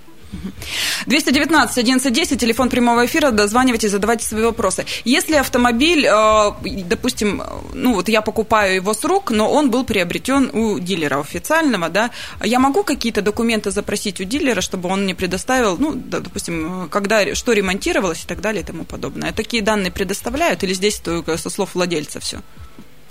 219 1.06 1.78
1110, 1.78 2.40
телефон 2.40 2.70
прямого 2.70 3.06
эфира, 3.06 3.32
дозванивайте, 3.32 3.90
задавайте 3.90 4.26
свои 4.26 4.44
вопросы. 4.44 4.86
Если 5.06 5.36
автомобиль, 5.36 6.06
э, 6.06 6.52
допустим, 6.86 7.44
ну 7.74 7.96
вот 7.96 8.10
я 8.10 8.22
покупаю 8.22 8.76
его 8.76 8.94
с 8.94 9.04
рук, 9.04 9.32
но 9.32 9.52
он 9.52 9.70
был 9.70 9.84
приобретен 9.84 10.50
у 10.54 10.80
дилера 10.80 11.20
официального, 11.20 11.90
да, 11.90 12.12
я 12.44 12.60
могу 12.60 12.84
какие-то 12.84 13.22
документы 13.22 13.72
запросить 13.72 14.22
у 14.22 14.24
дилера, 14.24 14.62
чтобы 14.62 14.90
он 14.90 15.04
мне 15.04 15.16
предоставил, 15.16 15.78
ну, 15.78 15.94
допустим, 15.94 16.88
когда, 16.90 17.36
что 17.36 17.54
ремонтировалось 17.54 18.24
и 18.24 18.28
так 18.28 18.42
далее 18.42 18.64
и 18.64 18.66
тому 18.66 18.84
подобное. 18.84 19.32
Такие 19.32 19.64
данные 19.64 19.92
предоставляют 19.92 20.64
или 20.64 20.74
здесь 20.74 21.02
со 21.38 21.50
слов 21.50 21.76
владельца 21.76 22.20
все? 22.20 22.40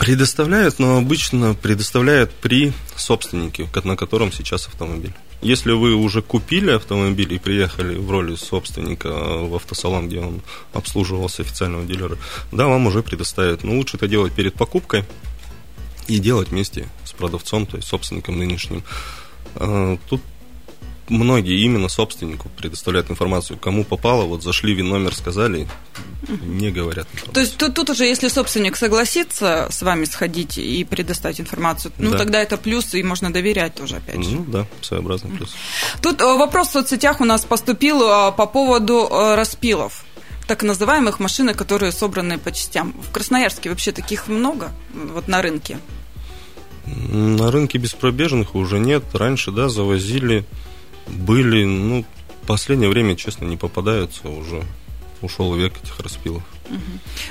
Предоставляют, 0.02 0.80
но 0.80 0.96
обычно 0.96 1.54
предоставляют 1.54 2.32
при 2.32 2.72
собственнике, 2.96 3.68
на 3.84 3.94
котором 3.94 4.32
сейчас 4.32 4.66
автомобиль. 4.66 5.12
Если 5.42 5.70
вы 5.70 5.94
уже 5.94 6.22
купили 6.22 6.72
автомобиль 6.72 7.32
и 7.32 7.38
приехали 7.38 7.94
в 7.94 8.10
роли 8.10 8.34
собственника 8.34 9.10
в 9.10 9.54
автосалон, 9.54 10.08
где 10.08 10.18
он 10.18 10.42
обслуживался 10.72 11.42
официального 11.42 11.84
дилера, 11.84 12.18
да, 12.50 12.66
вам 12.66 12.88
уже 12.88 13.04
предоставят. 13.04 13.62
Но 13.62 13.76
лучше 13.76 13.96
это 13.96 14.08
делать 14.08 14.32
перед 14.32 14.54
покупкой 14.54 15.04
и 16.08 16.18
делать 16.18 16.48
вместе 16.48 16.88
с 17.04 17.12
продавцом, 17.12 17.64
то 17.64 17.76
есть 17.76 17.86
собственником 17.86 18.40
нынешним. 18.40 18.82
А, 19.54 19.96
тут 20.08 20.20
многие 21.08 21.62
именно 21.64 21.88
собственнику 21.88 22.48
предоставляют 22.56 23.10
информацию, 23.10 23.58
кому 23.58 23.84
попало, 23.84 24.24
вот 24.24 24.42
зашли, 24.42 24.74
вин 24.74 24.88
номер 24.88 25.14
сказали, 25.14 25.68
не 26.28 26.70
говорят. 26.70 27.06
Информацию. 27.12 27.34
То 27.34 27.40
есть 27.40 27.56
тут, 27.56 27.74
тут 27.74 27.90
уже, 27.90 28.04
если 28.04 28.28
собственник 28.28 28.76
согласится 28.76 29.68
с 29.70 29.82
вами 29.82 30.04
сходить 30.04 30.58
и 30.58 30.84
предоставить 30.84 31.40
информацию, 31.40 31.92
ну 31.98 32.12
да. 32.12 32.18
тогда 32.18 32.40
это 32.40 32.56
плюс, 32.56 32.94
и 32.94 33.02
можно 33.02 33.32
доверять 33.32 33.74
тоже, 33.74 33.96
опять 33.96 34.24
же. 34.24 34.30
Ну 34.30 34.44
да, 34.46 34.66
своеобразный 34.80 35.30
плюс. 35.30 35.54
Тут 36.00 36.20
э, 36.20 36.24
вопрос 36.24 36.68
в 36.68 36.72
соцсетях 36.72 37.20
у 37.20 37.24
нас 37.24 37.44
поступил 37.44 38.02
э, 38.02 38.32
по 38.32 38.46
поводу 38.46 39.08
э, 39.10 39.34
распилов 39.34 40.04
так 40.46 40.62
называемых 40.62 41.20
машин, 41.20 41.54
которые 41.54 41.92
собраны 41.92 42.38
по 42.38 42.52
частям. 42.52 42.94
В 43.00 43.12
Красноярске 43.12 43.70
вообще 43.70 43.92
таких 43.92 44.28
много 44.28 44.72
вот 44.92 45.28
на 45.28 45.40
рынке? 45.40 45.78
На 46.84 47.50
рынке 47.50 47.78
беспробежных 47.78 48.54
уже 48.54 48.78
нет. 48.78 49.04
Раньше, 49.12 49.52
да, 49.52 49.68
завозили 49.68 50.44
были, 51.06 51.64
ну, 51.64 52.04
последнее 52.46 52.90
время, 52.90 53.16
честно, 53.16 53.44
не 53.44 53.56
попадаются 53.56 54.28
уже. 54.28 54.62
Ушел 55.20 55.54
век 55.54 55.74
этих 55.82 56.00
распилов. 56.00 56.42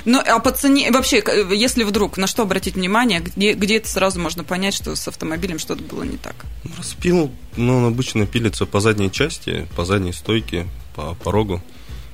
Ну, 0.04 0.20
а 0.24 0.38
по 0.38 0.50
цене, 0.50 0.90
вообще, 0.90 1.22
если 1.54 1.84
вдруг, 1.84 2.16
на 2.16 2.26
что 2.26 2.42
обратить 2.42 2.74
внимание, 2.74 3.20
где, 3.20 3.52
где 3.52 3.76
это 3.76 3.88
сразу 3.88 4.20
можно 4.20 4.44
понять, 4.44 4.74
что 4.74 4.94
с 4.94 5.08
автомобилем 5.08 5.58
что-то 5.58 5.82
было 5.82 6.02
не 6.02 6.16
так? 6.16 6.34
Распил, 6.78 7.30
ну, 7.56 7.76
он 7.76 7.84
обычно 7.86 8.26
пилится 8.26 8.64
по 8.64 8.80
задней 8.80 9.10
части, 9.10 9.68
по 9.76 9.84
задней 9.84 10.12
стойке, 10.12 10.66
по 10.94 11.14
порогу. 11.14 11.62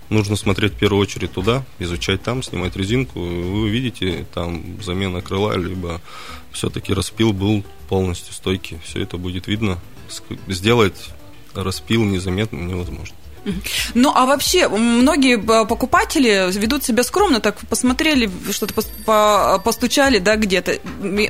Нужно 0.09 0.37
смотреть 0.37 0.73
в 0.73 0.79
первую 0.79 1.03
очередь 1.03 1.33
туда, 1.33 1.64
изучать 1.79 2.23
там, 2.23 2.42
снимать 2.42 2.75
резинку. 2.77 3.21
Вы 3.21 3.62
увидите 3.62 4.27
там 4.33 4.83
замена 4.83 5.21
крыла, 5.21 5.55
либо 5.57 6.01
все-таки 6.51 6.94
распил 6.94 7.33
был 7.33 7.62
полностью 7.88 8.33
стойки. 8.33 8.81
Все 8.85 9.03
это 9.03 9.18
будет 9.18 9.47
видно. 9.47 9.79
Сделать 10.47 11.11
распил 11.55 12.05
незаметно 12.05 12.59
невозможно. 12.59 13.15
Ну, 13.95 14.13
а 14.15 14.27
вообще, 14.27 14.69
многие 14.69 15.39
покупатели 15.39 16.51
ведут 16.59 16.85
себя 16.85 17.03
скромно, 17.03 17.41
так 17.41 17.57
посмотрели, 17.69 18.31
что-то 18.51 18.75
постучали, 19.65 20.19
да, 20.19 20.37
где-то. 20.37 20.79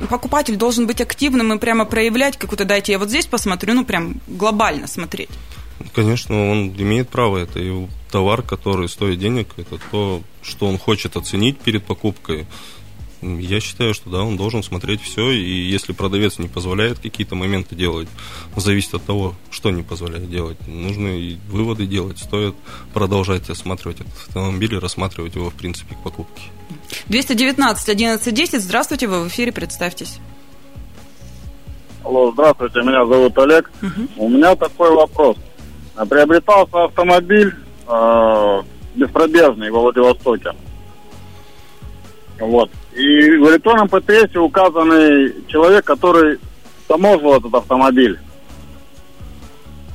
Покупатель 0.09 0.57
должен 0.57 0.85
быть 0.87 0.99
активным 1.01 1.53
и 1.53 1.59
прямо 1.59 1.85
проявлять 1.85 2.37
какую-то, 2.37 2.65
дайте 2.65 2.91
я 2.91 2.99
вот 2.99 3.09
здесь 3.09 3.25
посмотрю, 3.25 3.73
ну, 3.73 3.85
прям 3.85 4.15
глобально 4.27 4.87
смотреть. 4.87 5.29
Конечно, 5.93 6.51
он 6.51 6.73
имеет 6.77 7.07
право, 7.09 7.37
это 7.37 7.59
его 7.59 7.87
товар, 8.11 8.41
который 8.41 8.89
стоит 8.89 9.19
денег, 9.19 9.53
это 9.55 9.79
то, 9.91 10.21
что 10.41 10.65
он 10.67 10.77
хочет 10.77 11.15
оценить 11.15 11.59
перед 11.59 11.85
покупкой. 11.85 12.47
Я 13.21 13.59
считаю, 13.59 13.93
что 13.93 14.09
да, 14.09 14.23
он 14.23 14.37
должен 14.37 14.63
смотреть 14.63 15.01
все, 15.01 15.31
и 15.31 15.69
если 15.69 15.91
продавец 15.91 16.39
не 16.39 16.47
позволяет 16.47 16.99
какие-то 16.99 17.35
моменты 17.35 17.75
делать, 17.75 18.07
зависит 18.55 18.93
от 18.93 19.03
того, 19.03 19.35
что 19.51 19.71
не 19.71 19.83
позволяет 19.83 20.29
делать. 20.29 20.57
Нужно 20.67 21.07
и 21.07 21.37
выводы 21.49 21.85
делать, 21.85 22.19
стоит 22.19 22.55
продолжать 22.93 23.49
осматривать 23.49 23.99
этот 23.99 24.13
автомобиль 24.27 24.73
и 24.73 24.79
рассматривать 24.79 25.35
его, 25.35 25.49
в 25.49 25.53
принципе, 25.53 25.95
к 25.95 26.03
покупке. 26.03 26.43
219 27.07 27.89
11 27.89 28.33
10, 28.33 28.61
здравствуйте, 28.61 29.07
вы 29.07 29.23
в 29.23 29.27
эфире, 29.27 29.51
представьтесь. 29.51 30.19
Алло, 32.03 32.31
здравствуйте, 32.31 32.79
меня 32.81 33.05
зовут 33.05 33.37
Олег. 33.37 33.69
Угу. 33.81 34.25
У 34.25 34.29
меня 34.29 34.55
такой 34.55 34.95
вопрос. 34.95 35.37
Приобретался 36.09 36.85
автомобиль 36.85 37.53
э, 37.85 38.61
беспробежный 38.95 39.69
в 39.69 39.73
Владивостоке. 39.73 40.51
Вот. 42.39 42.71
И 42.99 43.37
в 43.37 43.49
электронном 43.49 43.87
ПТС 43.87 44.35
указанный 44.35 45.33
человек, 45.47 45.85
который 45.85 46.37
таможил 46.85 47.35
этот 47.35 47.53
автомобиль. 47.53 48.19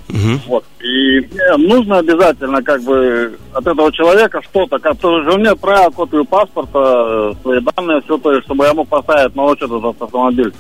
Угу. 0.09 0.41
Вот. 0.47 0.65
И 0.81 1.21
мне 1.21 1.69
нужно 1.69 1.99
обязательно 1.99 2.63
как 2.63 2.83
бы 2.83 3.39
от 3.53 3.67
этого 3.67 3.93
человека 3.93 4.41
что-то, 4.43 4.79
который 4.79 5.31
же 5.31 5.39
мне 5.39 5.55
правил 5.55 5.91
копию 5.91 6.25
паспорта, 6.25 7.37
свои 7.43 7.61
данные, 7.61 8.01
все 8.03 8.17
то, 8.17 8.41
чтобы 8.41 8.65
я 8.65 8.73
мог 8.73 8.89
поставить 8.89 9.37
на 9.37 9.45
учет 9.45 9.71
этот 9.71 10.01
автомобиль. 10.01 10.55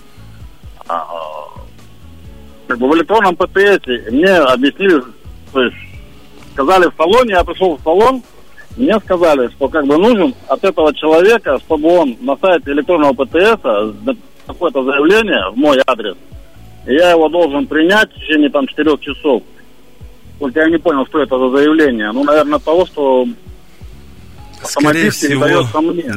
А, 0.87 1.07
как 2.67 2.79
бы 2.79 2.91
в 2.91 2.95
электронном 2.95 3.37
ПТС 3.37 3.87
мне 4.11 4.37
объяснили, 4.37 5.03
то 5.51 5.63
есть 5.63 5.77
сказали 6.53 6.91
в 6.91 6.95
салоне, 6.99 7.33
я 7.33 7.45
пришел 7.45 7.77
в 7.79 7.83
салон, 7.83 8.23
мне 8.77 8.99
сказали, 9.01 9.49
что 9.49 9.69
как 9.69 9.87
бы 9.87 9.97
нужен 9.97 10.35
от 10.49 10.65
этого 10.65 10.95
человека, 10.95 11.59
чтобы 11.67 11.89
он 11.89 12.17
на 12.21 12.37
сайте 12.37 12.73
электронного 12.73 13.13
ПТС 13.13 14.17
какое-то 14.47 14.85
заявление 14.85 15.51
в 15.53 15.57
мой 15.57 15.81
адрес, 15.87 16.17
и 16.87 16.93
я 16.95 17.13
его 17.13 17.29
должен 17.29 17.67
принять 17.67 18.11
в 18.11 18.15
течение 18.15 18.51
там 18.51 18.67
четырех 18.67 19.01
часов. 19.01 19.43
Только 20.39 20.61
я 20.61 20.69
не 20.69 20.79
понял, 20.79 21.07
что 21.07 21.21
это 21.21 21.39
за 21.39 21.57
заявление. 21.57 22.11
Ну, 22.13 22.25
наверное, 22.25 22.59
того, 22.59 22.85
что 22.87 23.27
Скорее 24.67 25.11
всего, 25.11 25.69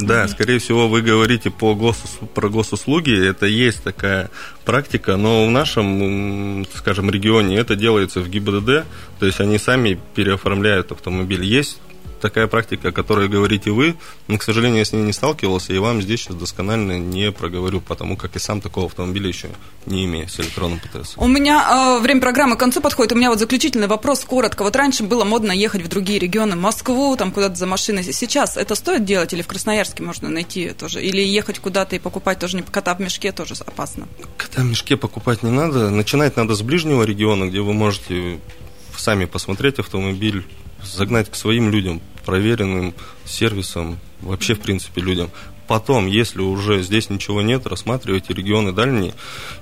да, 0.02 0.28
скорее 0.28 0.60
всего, 0.60 0.88
вы 0.88 1.02
говорите 1.02 1.50
по 1.50 1.76
гос, 1.76 1.98
про 2.34 2.50
госуслуги, 2.50 3.30
это 3.30 3.46
есть 3.46 3.84
такая 3.84 4.30
практика, 4.64 5.18
но 5.18 5.46
в 5.46 5.52
нашем, 5.52 6.66
скажем, 6.74 7.10
регионе 7.10 7.58
это 7.58 7.76
делается 7.76 8.22
в 8.22 8.30
ГИБДД, 8.30 8.86
то 9.20 9.26
есть 9.26 9.40
они 9.42 9.58
сами 9.58 10.00
переоформляют 10.16 10.92
автомобиль. 10.92 11.44
Есть 11.44 11.82
такая 12.20 12.48
практика, 12.48 12.90
о 12.90 12.92
которой 12.92 13.28
говорите 13.28 13.72
вы, 13.72 13.96
но, 14.28 14.38
к 14.38 14.44
сожалению, 14.44 14.80
я 14.80 14.86
с 14.86 14.94
ней 14.94 15.02
не 15.02 15.14
сталкивался, 15.14 15.74
и 15.74 15.78
вам 15.78 16.02
здесь 16.02 16.22
сейчас 16.22 16.36
досконально 16.36 17.00
не 17.00 17.32
проговорю, 17.32 17.82
потому 17.82 18.18
как 18.18 18.36
и 18.36 18.40
сам 18.40 18.62
такого 18.62 18.88
автомобиля 18.88 19.28
еще 19.28 19.50
не 19.86 20.06
имею 20.06 20.28
с 20.28 20.40
электронным 20.40 20.80
ПТС. 20.80 21.14
У 21.18 21.28
меня 21.28 21.98
э, 21.98 22.02
время 22.02 22.22
программы 22.22 22.56
к 22.56 22.60
концу 22.60 22.82
подходит, 22.82 23.14
у 23.14 23.16
меня 23.16 23.30
вот 23.30 23.40
заключительный 23.40 23.88
вопрос, 23.88 24.24
коротко. 24.26 24.64
Вот 24.64 24.76
раньше 24.76 25.04
было 25.04 25.24
модно 25.24 25.52
ехать 25.52 25.82
в 25.82 25.88
другие 25.88 26.20
регионы, 26.20 26.56
Москву, 26.56 27.16
там 27.16 27.32
куда-то 27.32 27.56
за 27.56 27.66
машиной. 27.66 28.04
Сейчас 28.04 28.58
это 28.58 28.76
стоит 28.76 29.06
делать 29.06 29.34
или 29.34 29.42
в 29.42 29.48
Красноярске 29.48 30.04
можно 30.04 30.30
найти 30.30 30.70
тоже? 30.70 31.02
Или 31.02 31.22
ехать 31.22 31.60
куда-то 31.60 31.96
и 31.96 32.00
покупать 32.00 32.40
тоже 32.40 32.58
не 32.58 32.64
кота 32.64 32.96
в 32.96 33.00
мешке 33.00 33.32
тоже 33.32 33.56
опасно? 33.66 34.08
Кота 34.38 34.62
в 34.62 34.66
мешке 34.66 34.98
покупать 34.98 35.44
не 35.44 35.52
надо. 35.52 35.90
Начинать 35.90 36.36
надо 36.36 36.56
с 36.56 36.62
ближнего 36.62 37.04
региона, 37.04 37.46
где 37.46 37.62
вы 37.62 37.74
можете 37.74 38.40
сами 39.00 39.26
посмотреть 39.26 39.80
автомобиль, 39.80 40.46
загнать 40.92 41.30
к 41.30 41.36
своим 41.36 41.70
людям, 41.70 42.02
проверенным 42.26 42.94
сервисом 43.26 44.00
вообще, 44.22 44.54
в 44.56 44.60
принципе, 44.60 45.02
людям. 45.02 45.30
Потом, 45.68 46.08
если 46.08 46.40
уже 46.40 46.82
здесь 46.82 47.10
ничего 47.10 47.42
нет, 47.42 47.68
рассматривайте 47.68 48.34
регионы 48.34 48.72
дальние. 48.72 49.14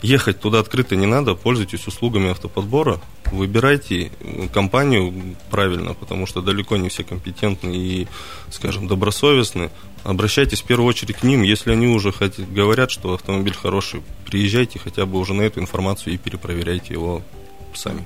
Ехать 0.04 0.40
туда 0.40 0.60
открыто 0.60 0.96
не 0.96 1.08
надо, 1.08 1.34
пользуйтесь 1.34 1.88
услугами 1.88 2.30
автоподбора, 2.30 3.02
выбирайте 3.32 4.12
компанию 4.54 5.36
правильно, 5.50 5.96
потому 5.96 6.28
что 6.28 6.42
далеко 6.42 6.78
не 6.78 6.90
все 6.90 7.04
компетентны 7.04 7.76
и, 7.76 8.08
скажем, 8.52 8.88
добросовестны. 8.88 9.72
Обращайтесь 10.04 10.62
в 10.62 10.66
первую 10.66 10.88
очередь 10.88 11.18
к 11.18 11.24
ним. 11.24 11.42
Если 11.42 11.72
они 11.72 11.88
уже 11.88 12.12
хотят, 12.12 12.52
говорят, 12.54 12.92
что 12.92 13.16
автомобиль 13.16 13.56
хороший, 13.56 14.04
приезжайте 14.28 14.78
хотя 14.78 15.08
бы 15.08 15.18
уже 15.18 15.34
на 15.34 15.42
эту 15.42 15.60
информацию 15.60 16.14
и 16.14 16.18
перепроверяйте 16.18 16.94
его 16.94 17.24
сами. 17.78 18.06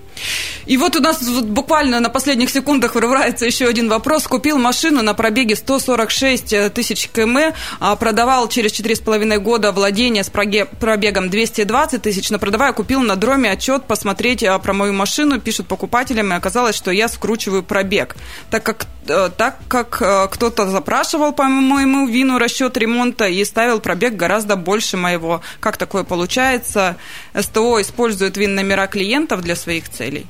И 0.66 0.78
вот 0.78 0.96
у 0.96 1.00
нас 1.00 1.22
вот 1.22 1.46
буквально 1.46 2.00
на 2.00 2.10
последних 2.10 2.50
секундах 2.50 2.96
вырывается 2.96 3.46
еще 3.46 3.68
один 3.68 3.90
вопрос. 3.90 4.28
Купил 4.28 4.58
машину 4.58 5.02
на 5.02 5.14
пробеге 5.14 5.56
146 5.56 6.54
э, 6.54 6.70
тысяч 6.70 7.10
км, 7.10 7.56
а 7.80 7.96
продавал 7.96 8.48
через 8.50 8.80
4,5 8.80 9.40
года 9.40 9.72
владение 9.72 10.24
с 10.24 10.30
пробегом 10.30 11.30
220 11.30 12.02
тысяч, 12.02 12.30
но 12.30 12.40
продавая 12.40 12.74
купил 12.74 13.02
на 13.02 13.16
дроме 13.16 13.52
отчет 13.52 13.86
посмотреть 13.86 14.44
э, 14.44 14.60
про 14.60 14.74
мою 14.74 14.94
машину, 14.94 15.40
пишут 15.40 15.68
покупателям, 15.68 16.32
и 16.32 16.36
оказалось, 16.36 16.76
что 16.76 16.92
я 16.92 17.08
скручиваю 17.08 17.64
пробег. 17.64 18.16
Так 18.52 18.64
как, 18.64 18.86
э, 19.08 19.30
так 19.36 19.58
как 19.68 20.30
кто-то 20.32 20.68
запрашивал 20.68 21.34
по 21.34 21.44
моему 21.44 22.08
вину 22.08 22.38
расчет 22.38 22.78
ремонта 22.78 23.28
и 23.28 23.44
ставил 23.44 23.80
пробег 23.80 24.16
гораздо 24.16 24.56
больше 24.56 24.98
моего. 24.98 25.42
Как 25.60 25.78
такое 25.78 26.04
получается? 26.04 26.98
СТО 27.34 27.82
использует 27.82 28.38
вин-номера 28.38 28.88
клиентов 28.88 29.42
для 29.42 29.56
своих 29.60 29.90
целей. 29.90 30.26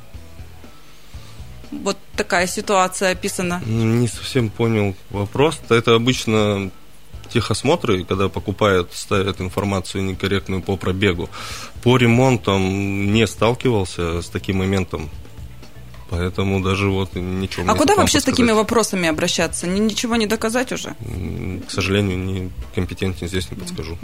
Вот 1.72 1.98
такая 2.16 2.48
ситуация 2.48 3.12
описана. 3.12 3.62
Не 3.66 4.08
совсем 4.08 4.50
понял 4.50 4.96
вопрос. 5.12 5.60
Это 5.70 5.96
обычно 5.96 6.72
техосмотры, 7.30 8.04
когда 8.04 8.28
покупают, 8.28 8.92
ставят 8.94 9.40
информацию 9.40 10.04
некорректную 10.04 10.62
по 10.62 10.78
пробегу. 10.78 11.30
По 11.84 11.98
ремонтам 11.98 13.14
не 13.14 13.28
сталкивался 13.28 14.22
с 14.22 14.30
таким 14.30 14.58
моментом. 14.58 15.10
Поэтому 16.10 16.62
даже 16.62 16.90
вот 16.90 17.16
ничего 17.16 17.72
А 17.72 17.76
куда 17.76 17.96
вообще 17.96 18.18
подсказать. 18.18 18.22
с 18.22 18.26
такими 18.26 18.52
вопросами 18.52 19.08
обращаться? 19.08 19.68
Ничего 19.68 20.16
не 20.16 20.26
доказать 20.26 20.72
уже? 20.72 20.96
К 21.68 21.72
сожалению, 21.72 22.18
не 22.18 22.52
компетентен 22.74 23.28
здесь 23.28 23.50
не 23.52 23.58
подскажу. 23.58 23.98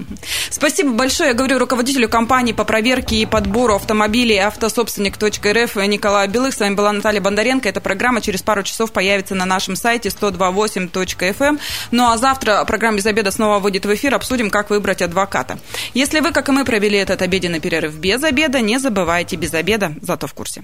Спасибо 0.50 0.92
большое. 0.92 1.30
Я 1.30 1.36
говорю 1.36 1.58
руководителю 1.58 2.08
компании 2.08 2.54
по 2.54 2.64
проверке 2.64 3.18
и 3.18 3.26
подбору 3.26 3.76
автомобилей 3.76 4.38
автособственник.рф 4.38 5.76
Николай 5.88 6.28
Белых. 6.28 6.54
С 6.54 6.60
вами 6.60 6.76
была 6.76 6.92
Наталья 6.92 7.22
Бондаренко. 7.22 7.68
Эта 7.68 7.82
программа 7.82 8.22
через 8.22 8.42
пару 8.42 8.64
часов 8.64 8.92
появится 8.92 9.34
на 9.36 9.46
нашем 9.46 9.76
сайте 9.76 10.10
128.fm. 10.10 11.36
Эм. 11.40 11.60
Ну 11.92 12.08
а 12.08 12.18
завтра 12.18 12.64
программа 12.66 12.98
«Без 12.98 13.06
обеда» 13.06 13.32
снова 13.32 13.60
выйдет 13.60 13.86
в 13.86 13.94
эфир. 13.94 14.14
Обсудим, 14.14 14.50
как 14.50 14.70
выбрать 14.70 15.02
адвоката. 15.02 15.58
Если 15.94 16.20
вы, 16.20 16.32
как 16.32 16.50
и 16.50 16.52
мы, 16.52 16.66
провели 16.66 16.98
этот 16.98 17.22
обеденный 17.22 17.60
перерыв 17.60 17.96
без 17.96 18.24
обеда, 18.24 18.62
не 18.62 18.78
забывайте 18.78 19.36
без 19.36 19.54
обеда, 19.54 19.94
зато 20.02 20.28
в 20.28 20.34
курсе. 20.34 20.64